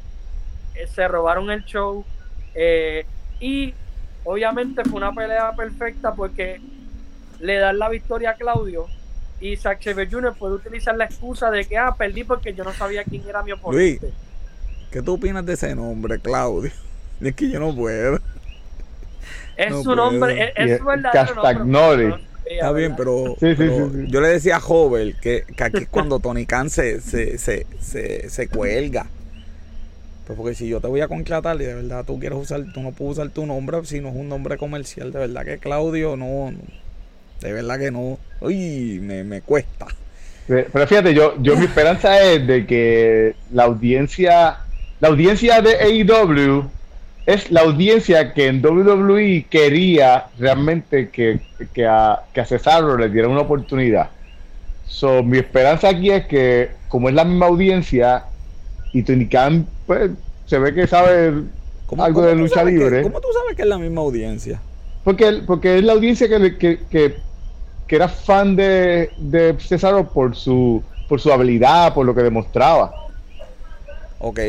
[0.76, 2.04] eh, se robaron el show.
[2.56, 3.06] eh,
[3.40, 3.74] y
[4.24, 6.62] obviamente fue una pelea perfecta porque
[7.40, 8.88] le dan la victoria a Claudio.
[9.42, 10.36] Y Zack Sabre Jr.
[10.38, 13.54] puede utilizar la excusa de que, ah, perdí porque yo no sabía quién era mi
[13.54, 14.12] oponente.
[14.92, 16.72] ¿Qué tú opinas de ese nombre, Claudio?
[17.22, 18.20] Es que yo no puedo.
[19.58, 21.44] Es No su nombre, es, es su verdadero nombre.
[21.44, 22.08] Castagnoli.
[22.08, 22.98] No Está bien, ¿verdad?
[22.98, 24.12] pero, Sí, sí, pero sí, sí.
[24.12, 27.68] yo le decía a Jovel que, que aquí es cuando Tony Khan se, se, se,
[27.80, 29.06] se, se cuelga.
[30.36, 32.92] Porque si yo te voy a contratar y de verdad tú quieres usar, tú no
[32.92, 35.12] puedes usar tu nombre si no es un nombre comercial.
[35.12, 36.60] De verdad que Claudio no, no.
[37.42, 38.20] de verdad que no.
[38.42, 39.88] Uy, me, me cuesta.
[40.48, 44.58] Pero fíjate, yo, yo mi esperanza es de que la audiencia,
[45.00, 46.70] la audiencia de AEW
[47.26, 51.40] es la audiencia que en WWE quería realmente que,
[51.74, 54.10] que a, que a Cesaro le diera una oportunidad.
[54.88, 58.24] So, mi esperanza aquí es que, como es la misma audiencia,
[58.94, 60.12] y Tony Khan, pues,
[60.46, 61.34] se ve que sabe
[61.86, 63.02] ¿Cómo- algo cómo de lucha sabes que- libre.
[63.04, 64.62] ¿Cómo tú sabes que es la misma audiencia?
[65.04, 67.16] Porque, porque es la audiencia que, que, que,
[67.88, 72.94] que era fan de, de Cesaro por su, por su habilidad, por lo que demostraba.
[74.20, 74.40] Ok,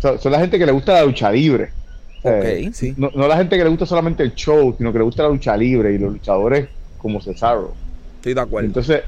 [0.00, 1.70] Son, son la gente que le gusta la lucha libre.
[2.18, 2.94] O sea, ok, sí.
[2.96, 5.28] no, no la gente que le gusta solamente el show, sino que le gusta la
[5.28, 7.74] lucha libre y los luchadores como Cesaro.
[8.16, 8.66] Estoy de acuerdo.
[8.66, 9.02] Entonces,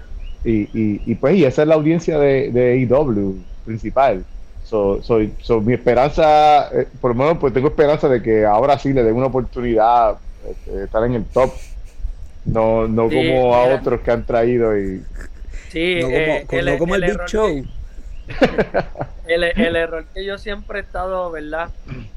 [0.44, 4.24] y, y, y pues, y esa es la audiencia de, de AEW principal.
[4.70, 8.78] So, so- so, mi esperanza, eh, por lo menos, pues tengo esperanza de que ahora
[8.78, 10.16] sí le den una oportunidad
[10.48, 11.50] este, de estar en el top.
[12.44, 15.02] No, no Sí, como a otros que han traído y
[15.70, 17.48] Sí, no como, eh, con- el- no como el, Big Show.
[17.48, 17.80] que-
[19.34, 21.68] el, el error que yo siempre he estado, ¿verdad?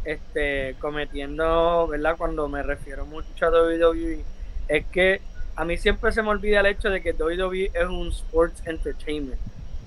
[0.06, 2.16] Este, cometiendo, ¿verdad?
[2.18, 4.20] Cuando me refiero mucho a WWE,
[4.68, 5.22] es que
[5.56, 9.40] a mí siempre se me olvida el hecho de que WWE es un sports entertainment,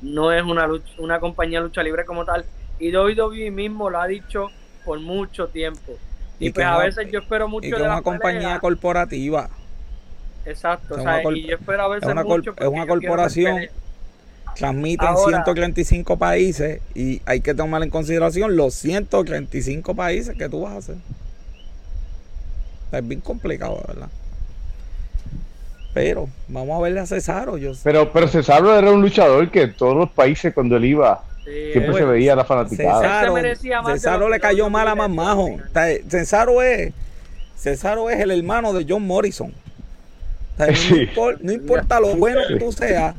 [0.03, 2.45] no es una lucha, una compañía de lucha libre como tal.
[2.79, 4.49] Y WWE mismo lo ha dicho
[4.85, 5.93] por mucho tiempo.
[6.39, 8.41] Y, Y que pues a veces yo espero mucho Y que de es una compañía
[8.41, 8.61] peleas.
[8.61, 9.49] corporativa.
[10.45, 12.87] Exacto, es o sea, y yo espero a veces es una mucho es porque una
[12.87, 13.67] corporación.
[14.55, 20.49] Transmite en Ahora- 135 países y hay que tomar en consideración los 135 países que
[20.49, 20.97] tú vas a hacer.
[22.93, 24.09] Es bien complicado, verdad.
[25.97, 27.57] Pero vamos a verle a Cesaro.
[27.57, 31.51] Yo, pero pero Cesaro era un luchador que todos los países cuando él iba Sí,
[31.73, 33.01] siempre eh, se veía la fanaticada.
[33.01, 35.47] Cesaro, Cesaro le cayó mal a le más dio majo.
[35.47, 35.69] al final.
[35.69, 36.93] O sea, Cesaro es
[37.57, 39.55] Cesaro es el hermano de John Morrison.
[39.55, 41.09] O sea, no, Sí.
[41.15, 43.15] impor- no importa lo bueno que tú seas,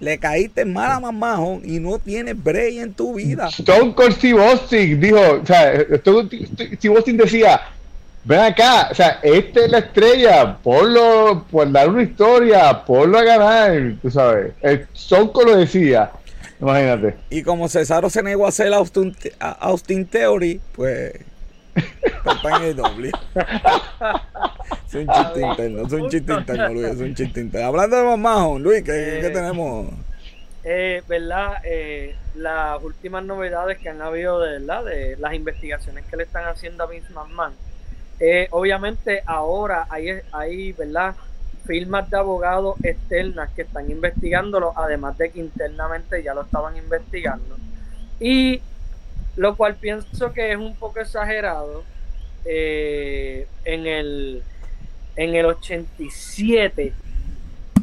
[0.00, 3.50] le caíste mal a más majo y no tienes break en tu vida.
[3.50, 6.28] Stone Cold Steve Austin dijo, o sea, Stone-
[6.74, 7.60] Steve Austin decía,
[8.24, 13.22] ven acá, o sea, esta es la estrella, ponlo, por dar una historia, ponlo a
[13.24, 14.52] ganar, tú sabes.
[14.60, 16.10] El Stone Cold lo decía,
[16.60, 17.16] imagínate.
[17.30, 21.12] Y como Cesaro se negó a hacer Austin, Austin Theory, pues
[21.74, 23.10] está en el doble.
[24.88, 27.68] Es un chiste interno, es un chiste interno, Luis, es un chiste interno.
[27.68, 29.30] Hablando de majo, Luis, ¿qué, qué Eh.
[29.30, 29.86] tenemos?
[30.64, 31.54] eh, ¿verdad?
[31.64, 34.84] Eh, las últimas novedades que han habido de, ¿verdad?
[34.84, 37.54] de las investigaciones que le están haciendo a Vince McMahon.
[38.20, 41.16] Eh, obviamente ahora hay, hay, ¿verdad?
[41.66, 47.60] Firmas de abogados externas que están investigándolo, además de que internamente ya lo estaban investigando.
[48.20, 48.62] Y
[49.36, 51.86] lo cual pienso que es un poco exagerado.
[52.44, 54.44] eh, en el
[55.16, 56.96] en el 87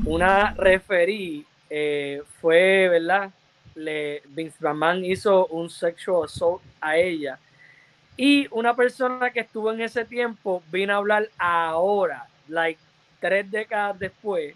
[0.06, 3.32] una referí eh, fue, ¿verdad?
[3.76, 7.40] Le, Vince McMahon hizo un sexual assault a ella.
[8.18, 12.80] Y una persona que estuvo en ese tiempo vino a hablar ahora, like
[13.20, 14.56] tres décadas después,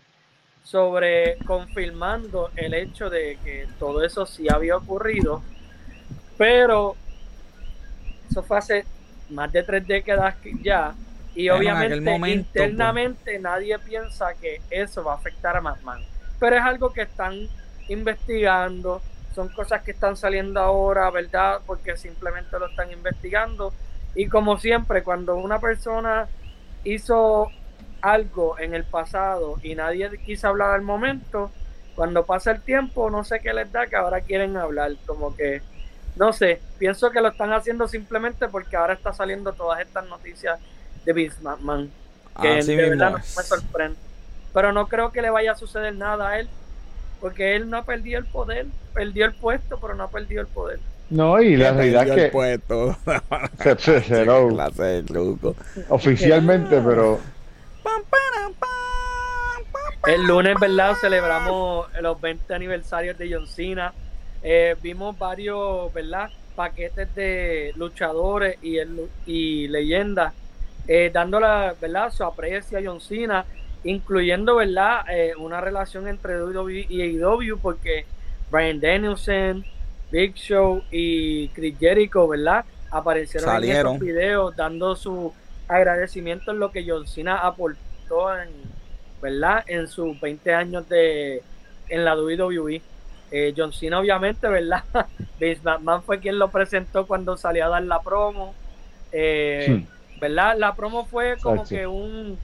[0.64, 5.44] sobre confirmando el hecho de que todo eso sí había ocurrido,
[6.38, 6.96] pero
[8.30, 8.86] eso fue hace
[9.30, 10.96] más de tres décadas ya,
[11.36, 12.32] y Bueno, obviamente pues.
[12.34, 16.04] internamente nadie piensa que eso va a afectar a McMahon,
[16.40, 17.48] pero es algo que están
[17.88, 19.02] investigando,
[19.34, 21.62] son cosas que están saliendo ahora, ¿verdad?
[21.66, 23.74] Porque simplemente lo están investigando,
[24.16, 26.28] y como siempre, cuando una persona
[26.84, 27.50] hizo
[28.02, 31.52] algo en el pasado y nadie quiso hablar al momento,
[31.96, 35.62] cuando pasa el tiempo, no sé qué les da que ahora quieren hablar, como que,
[36.16, 40.60] no sé, pienso que lo están haciendo simplemente porque ahora está saliendo todas estas noticias
[41.06, 41.92] de McMahon,
[42.42, 43.98] que Así de mismo verdad no me sorprende.
[44.54, 46.50] Pero no creo que le vaya a suceder nada a él,
[47.22, 50.48] porque él no ha perdido el poder, perdió el puesto, pero no ha perdido el
[50.48, 50.80] poder.
[51.10, 52.98] No, y la realidad es el que puesto.
[53.80, 55.56] se, se- clase de truco.
[55.90, 57.20] oficialmente, pero
[57.84, 58.70] Pam, param, pam,
[59.72, 60.14] pam, pam.
[60.14, 60.96] El lunes, ¿verdad?
[61.00, 63.94] Celebramos los 20 aniversarios de John Cena.
[64.44, 66.30] Eh, vimos varios, ¿verdad?
[66.56, 70.34] Paquetes de luchadores y, el, y leyendas
[70.88, 72.12] eh, dándole, ¿verdad?
[72.12, 73.46] Su aprecio a John Cena,
[73.84, 75.02] incluyendo, ¿verdad?
[75.10, 78.06] Eh, una relación entre WWE y AEW porque
[78.52, 79.66] Brian Danielson,
[80.12, 82.66] Big Show y Chris Jericho, ¿verdad?
[82.92, 83.80] Aparecieron Salieron.
[83.80, 85.34] en esos videos dando su
[85.68, 88.50] agradecimiento en lo que John Cena aportó en,
[89.22, 89.64] ¿verdad?
[89.68, 91.42] En sus 20 años de
[91.88, 92.82] en la WWE.
[93.32, 94.84] Eh, John Cena obviamente, ¿verdad?
[95.40, 98.54] Vince McMahon fue quien lo presentó cuando salió a dar la promo.
[99.12, 99.88] Eh, Sí.
[100.20, 100.56] ¿Verdad?
[100.58, 101.76] La promo fue como Exacto.
[101.76, 102.38] que un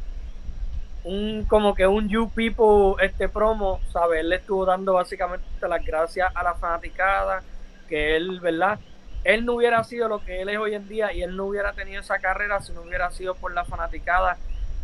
[1.08, 4.20] un como que un you people este promo, ¿sabes?
[4.20, 7.44] Él le estuvo dando básicamente las gracias a la fanaticada,
[7.88, 8.78] que él, ¿verdad?
[9.24, 11.72] Él no hubiera sido lo que él es hoy en día y él no hubiera
[11.74, 14.38] tenido esa carrera si no hubiera sido por la fanaticada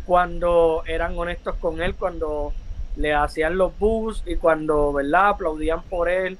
[0.06, 2.52] cuando eran honestos con él, cuando
[2.96, 5.28] le hacían los bus y cuando, ¿verdad?
[5.28, 6.38] Aplaudían por él,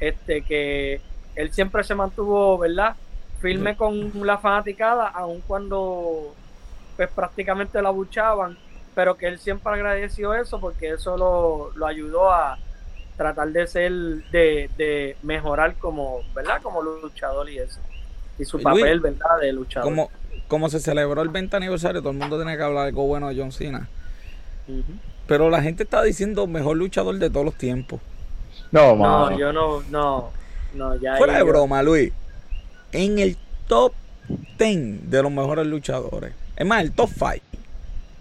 [0.00, 1.00] este que
[1.34, 2.96] él siempre se mantuvo, ¿verdad?
[3.40, 6.34] Firme con la fanaticada, aun cuando
[6.96, 8.56] pues prácticamente la buchaban,
[8.96, 12.58] pero que él siempre agradeció eso porque eso lo, lo ayudó a
[13.16, 13.92] tratar de ser,
[14.32, 16.60] de, de mejorar como, ¿verdad?
[16.62, 17.78] Como luchador y eso.
[18.38, 19.38] Y su Luis, papel, ¿verdad?
[19.40, 19.88] De luchador.
[19.88, 20.10] Como,
[20.48, 23.36] como se celebró el 20 aniversario, todo el mundo tenía que hablar algo bueno de
[23.38, 23.88] John Cena.
[25.26, 28.00] Pero la gente está diciendo mejor luchador de todos los tiempos.
[28.72, 29.38] no, No, mano.
[29.38, 30.30] yo no, no,
[30.74, 31.16] no, ya.
[31.16, 32.12] Fuera de yo- broma, Luis.
[32.92, 33.36] En el
[33.68, 33.92] top
[34.58, 36.32] 10 de los mejores luchadores.
[36.56, 37.55] Es más, el top 5.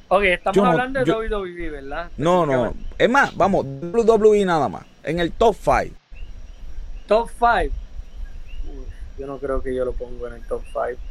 [0.07, 2.09] Ok, estamos Yo no- hablando de yo- WWE, ¿verdad?
[2.17, 2.73] No, no.
[2.97, 4.85] Es más, vamos, WWE nada más.
[5.03, 5.95] En el top 5.
[7.07, 7.73] Top 5.
[9.17, 11.01] Yo no creo que yo lo pongo en el top 5.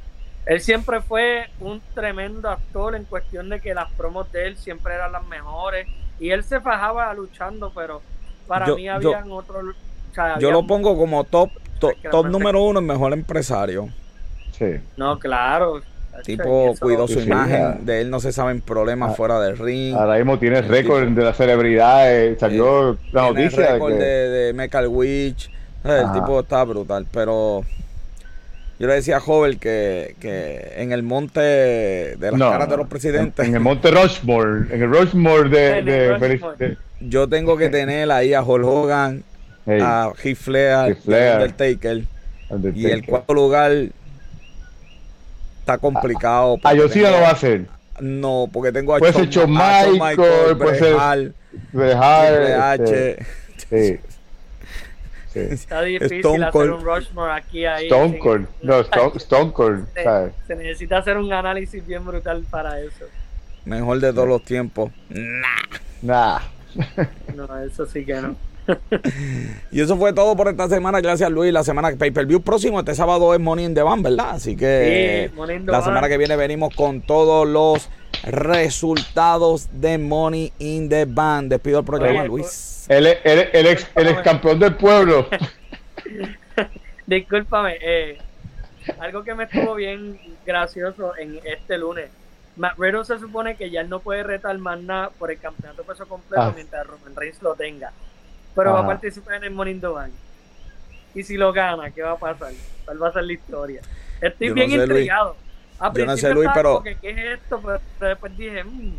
[0.47, 4.95] Él siempre fue un tremendo actor en cuestión de que las promos de él siempre
[4.95, 5.89] eran las mejores.
[6.21, 8.03] Y él se fajaba luchando, pero
[8.47, 9.65] para Yo- mí yo- habían otros.
[10.11, 11.51] o sea, Yo habían- lo pongo como top,
[11.81, 13.89] top realmente- número uno, el mejor empresario.
[14.53, 14.77] Sí.
[14.97, 15.81] No, claro.
[16.23, 17.85] Tipo, cuidó su Sí, imagen.
[17.85, 19.15] De él no se saben problemas Ah.
[19.15, 19.95] fuera del ring.
[19.97, 22.39] Ahora mismo tiene El récord de las celebridades.
[22.39, 23.99] Salió la noticia de récord que.
[24.05, 25.51] de, de Witch.
[25.83, 27.07] Sea, El tipo está brutal.
[27.13, 27.63] Pero
[28.79, 32.77] yo le decía a Joven que, que en el monte de las No, caras de
[32.77, 34.75] los presidentes, En, en el Monte Rushmore.
[34.75, 35.83] En el Rushmore de.
[35.83, 36.57] De, Rushmore.
[36.59, 39.23] de- yo tengo que tener ahí a Hulk Hogan,
[39.67, 41.23] hey, a Heath Flair, Heath Flair.
[41.25, 42.03] y a Undertaker.
[42.75, 43.73] Y el cuarto lugar
[45.65, 46.55] está complicado.
[46.55, 47.67] A porque John Cena tengo- lo va a hacer.
[48.01, 51.33] No, porque tengo a Puede ser Shawn a Shawn Michaels, puede Hart,
[51.73, 52.29] Dejar.
[52.29, 53.11] Triple H.
[53.11, 53.27] este,
[53.71, 54.01] sí.
[55.35, 55.41] Sí.
[55.41, 56.71] Está difícil Stone hacer Cold.
[56.75, 57.87] un Rushmore aquí ahí.
[57.87, 58.47] Stone sin- Cold.
[58.63, 59.87] No, Stone, Stone Cold.
[59.93, 60.33] Se, ¿sabes?
[60.47, 63.05] se necesita hacer un análisis bien brutal para eso.
[63.65, 64.93] Mejor de todos los tiempos.
[65.09, 65.41] Nah.
[66.03, 66.39] Nah.
[67.35, 68.37] No, eso sí que no.
[69.71, 71.01] Y eso fue todo por esta semana.
[71.01, 71.53] Gracias, Luis.
[71.53, 74.31] La semana que Pay Per View próximo, este sábado es Money in the Bank, ¿verdad?
[74.31, 75.37] Así que Sí,
[75.67, 75.85] la Bank.
[75.85, 77.89] semana que viene venimos con todos los
[78.23, 81.51] resultados de Money in the Band.
[81.51, 82.87] Despido el programa, Oye, Luis.
[82.89, 85.27] El, el, el ex, el ex campeón del pueblo.
[87.07, 88.19] Discúlpame, eh,
[88.99, 92.09] algo que me estuvo bien gracioso en este lunes.
[92.57, 95.83] Matt Riddle se supone que ya él no puede retar más nada por el campeonato
[95.83, 96.53] peso completo Ah.
[96.55, 97.93] mientras Roman Reigns lo tenga.
[98.55, 100.13] Pero va a participar en el Morning the Bank.
[101.15, 102.53] Y si lo gana, ¿qué va a pasar?
[102.85, 103.81] ¿Cuál va a ser la historia?
[104.21, 105.37] Estoy Yo no bien sé, intrigado.
[105.79, 107.61] Al Yo no principio sé, Luis, estaba pero- que, ¿Qué es esto?
[107.99, 108.93] Pero, después dije, mm,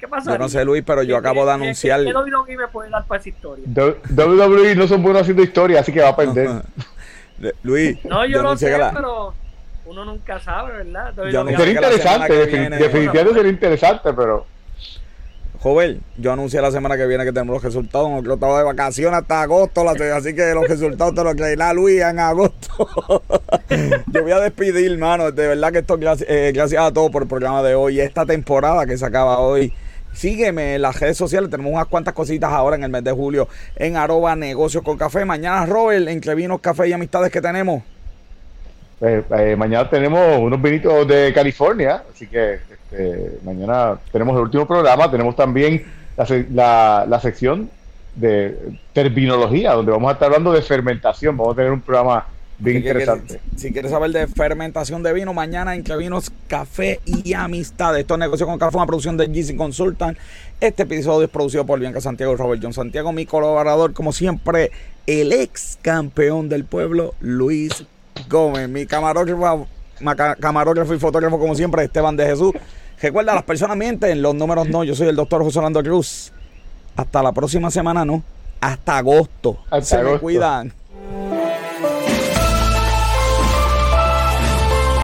[0.00, 0.32] ¿qué pasa?
[0.32, 2.04] Yo no sé, Luis, pero yo acabo de anunciar.
[2.04, 3.64] ¿Qué WWE me puede dar para esa historia?
[3.66, 6.50] WWE no son buenos haciendo historia, así que va a perder.
[7.62, 9.34] Luis, No, yo, lo anuncié sé, la- pero
[9.86, 11.12] uno nunca sabe, ¿verdad?
[11.16, 14.46] Yo WWE anuncié Sería interesante, definitivamente sería interesante, pero
[15.66, 18.08] Joven, yo anuncié la semana que viene que tenemos los resultados.
[18.08, 22.02] No que estaba de vacaciones hasta agosto, así que los resultados te los creerá Luis
[22.02, 22.88] en agosto.
[24.06, 25.32] yo voy a despedir, hermano.
[25.32, 27.98] De verdad que esto, gracias, eh, gracias a todos por el programa de hoy.
[27.98, 29.72] Esta temporada que se acaba hoy.
[30.12, 31.50] Sígueme en las redes sociales.
[31.50, 35.24] Tenemos unas cuantas cositas ahora en el mes de julio en arroba negocios con café.
[35.24, 37.82] Mañana, Robert, entre vinos, café y amistades que tenemos.
[39.00, 42.60] eh, eh, mañana tenemos unos vinitos de California, así que
[42.90, 45.84] este, mañana tenemos el último programa, tenemos también
[46.16, 47.70] la, la, la sección
[48.14, 48.56] de
[48.92, 52.26] terminología, donde vamos a estar hablando de fermentación, vamos a tener un programa
[52.58, 53.40] bien Así interesante.
[53.52, 58.00] que, si quieres saber de fermentación de vino, mañana entre vinos, café y amistades.
[58.00, 60.16] Esto es Negocio con Café, una producción de GC Consultant.
[60.60, 64.70] Este episodio es producido por Bianca Santiago y Robert John Santiago, mi colaborador, como siempre,
[65.06, 67.84] el ex campeón del pueblo, Luis
[68.30, 68.68] Gómez.
[68.70, 69.68] Mi camarógrafo,
[70.40, 72.52] camarógrafo y fotógrafo, como siempre, Esteban de Jesús.
[73.00, 74.84] Recuerda, las personas mienten, los números no.
[74.84, 76.32] Yo soy el doctor José Orlando Cruz.
[76.96, 78.22] Hasta la próxima semana, no.
[78.60, 79.58] Hasta agosto.
[79.70, 80.20] Hasta Se me agosto.
[80.22, 80.72] cuidan.